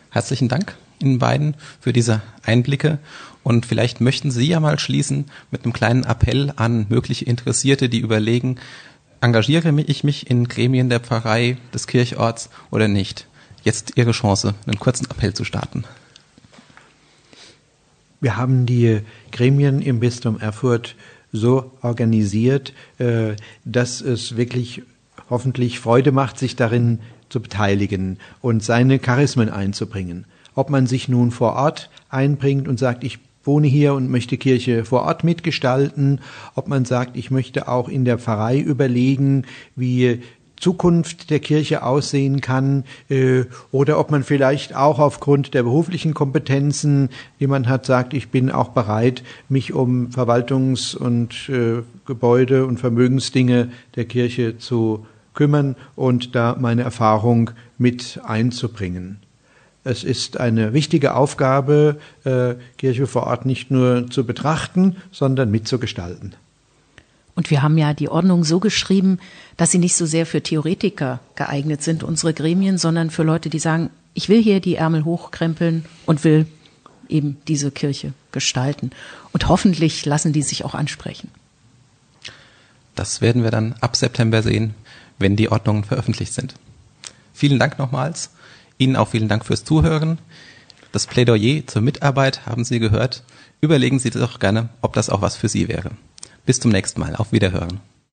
Herzlichen 0.09 0.49
Dank. 0.49 0.75
Ihnen 1.01 1.19
beiden 1.19 1.55
für 1.79 1.93
diese 1.93 2.21
Einblicke. 2.43 2.99
Und 3.43 3.65
vielleicht 3.65 4.01
möchten 4.01 4.31
Sie 4.31 4.47
ja 4.47 4.59
mal 4.59 4.79
schließen 4.79 5.25
mit 5.51 5.63
einem 5.63 5.73
kleinen 5.73 6.03
Appell 6.03 6.51
an 6.55 6.87
mögliche 6.89 7.25
Interessierte, 7.25 7.89
die 7.89 7.99
überlegen, 7.99 8.57
engagiere 9.21 9.73
ich 9.81 10.03
mich 10.03 10.29
in 10.29 10.47
Gremien 10.47 10.89
der 10.89 10.99
Pfarrei 10.99 11.57
des 11.73 11.87
Kirchorts 11.87 12.49
oder 12.71 12.87
nicht? 12.87 13.27
Jetzt 13.63 13.93
Ihre 13.95 14.11
Chance, 14.11 14.55
einen 14.65 14.79
kurzen 14.79 15.05
Appell 15.09 15.33
zu 15.33 15.43
starten. 15.43 15.83
Wir 18.21 18.35
haben 18.35 18.65
die 18.65 19.01
Gremien 19.31 19.81
im 19.81 19.99
Bistum 19.99 20.39
Erfurt 20.39 20.95
so 21.31 21.71
organisiert, 21.81 22.73
äh, 22.97 23.35
dass 23.63 24.01
es 24.01 24.35
wirklich 24.35 24.81
hoffentlich 25.29 25.79
Freude 25.79 26.11
macht, 26.11 26.39
sich 26.39 26.55
darin 26.55 26.99
zu 27.29 27.39
beteiligen 27.39 28.17
und 28.41 28.63
seine 28.63 28.99
Charismen 28.99 29.49
einzubringen. 29.49 30.25
Ob 30.55 30.69
man 30.69 30.87
sich 30.87 31.07
nun 31.07 31.31
vor 31.31 31.53
Ort 31.53 31.89
einbringt 32.09 32.67
und 32.67 32.79
sagt, 32.79 33.03
ich 33.03 33.19
wohne 33.43 33.67
hier 33.67 33.93
und 33.93 34.09
möchte 34.09 34.37
Kirche 34.37 34.83
vor 34.85 35.03
Ort 35.03 35.23
mitgestalten, 35.23 36.19
ob 36.55 36.67
man 36.67 36.85
sagt, 36.85 37.15
ich 37.15 37.31
möchte 37.31 37.67
auch 37.67 37.87
in 37.87 38.05
der 38.05 38.17
Pfarrei 38.17 38.59
überlegen, 38.59 39.45
wie 39.75 40.21
Zukunft 40.59 41.29
der 41.29 41.39
Kirche 41.39 41.83
aussehen 41.83 42.41
kann 42.41 42.83
äh, 43.09 43.45
oder 43.71 43.97
ob 43.99 44.11
man 44.11 44.23
vielleicht 44.23 44.75
auch 44.75 44.99
aufgrund 44.99 45.53
der 45.53 45.63
beruflichen 45.63 46.13
Kompetenzen, 46.13 47.09
die 47.39 47.47
man 47.47 47.67
hat, 47.67 47.85
sagt, 47.85 48.13
ich 48.13 48.29
bin 48.29 48.51
auch 48.51 48.69
bereit, 48.69 49.23
mich 49.47 49.73
um 49.73 50.09
Verwaltungs- 50.09 50.95
und 50.95 51.49
äh, 51.49 51.81
Gebäude- 52.05 52.65
und 52.65 52.79
Vermögensdinge 52.79 53.69
der 53.95 54.05
Kirche 54.05 54.57
zu 54.57 55.05
kümmern 55.33 55.75
und 55.95 56.35
da 56.35 56.55
meine 56.59 56.83
Erfahrung 56.83 57.51
mit 57.77 58.19
einzubringen. 58.23 59.19
Es 59.83 60.03
ist 60.03 60.39
eine 60.39 60.73
wichtige 60.73 61.15
Aufgabe, 61.15 61.99
äh, 62.25 62.55
Kirche 62.77 63.07
vor 63.07 63.23
Ort 63.23 63.45
nicht 63.45 63.71
nur 63.71 64.09
zu 64.09 64.25
betrachten, 64.25 64.97
sondern 65.11 65.51
mitzugestalten. 65.51 66.35
Und 67.35 67.49
wir 67.49 67.61
haben 67.61 67.77
ja 67.77 67.93
die 67.93 68.09
Ordnung 68.09 68.43
so 68.43 68.59
geschrieben, 68.59 69.19
dass 69.55 69.71
sie 69.71 69.77
nicht 69.77 69.95
so 69.95 70.05
sehr 70.05 70.25
für 70.25 70.43
Theoretiker 70.43 71.21
geeignet 71.35 71.81
sind, 71.81 72.03
unsere 72.03 72.33
Gremien, 72.33 72.77
sondern 72.77 73.09
für 73.09 73.23
Leute, 73.23 73.49
die 73.49 73.59
sagen, 73.59 73.89
ich 74.13 74.27
will 74.27 74.43
hier 74.43 74.59
die 74.59 74.75
Ärmel 74.75 75.05
hochkrempeln 75.05 75.85
und 76.05 76.25
will 76.25 76.47
eben 77.07 77.37
diese 77.47 77.71
Kirche 77.71 78.13
gestalten. 78.33 78.91
Und 79.31 79.47
hoffentlich 79.47 80.05
lassen 80.05 80.33
die 80.33 80.41
sich 80.41 80.65
auch 80.65 80.75
ansprechen. 80.75 81.31
Das 82.95 83.21
werden 83.21 83.43
wir 83.43 83.51
dann 83.51 83.75
ab 83.79 83.95
September 83.95 84.43
sehen, 84.43 84.75
wenn 85.19 85.35
die 85.35 85.51
Ordnungen 85.51 85.83
veröffentlicht 85.83 86.33
sind. 86.33 86.55
Vielen 87.33 87.59
Dank 87.59 87.77
nochmals. 87.77 88.31
Ihnen 88.77 88.95
auch 88.95 89.09
vielen 89.09 89.27
Dank 89.27 89.45
fürs 89.45 89.63
Zuhören. 89.63 90.17
Das 90.91 91.05
Plädoyer 91.05 91.67
zur 91.67 91.81
Mitarbeit 91.81 92.45
haben 92.45 92.63
Sie 92.63 92.79
gehört. 92.79 93.23
Überlegen 93.61 93.99
Sie 93.99 94.09
doch 94.09 94.39
gerne, 94.39 94.69
ob 94.81 94.93
das 94.93 95.09
auch 95.09 95.21
was 95.21 95.35
für 95.35 95.49
Sie 95.49 95.67
wäre. 95.67 95.91
Bis 96.45 96.59
zum 96.59 96.71
nächsten 96.71 96.99
Mal. 96.99 97.15
Auf 97.15 97.31
Wiederhören. 97.31 97.81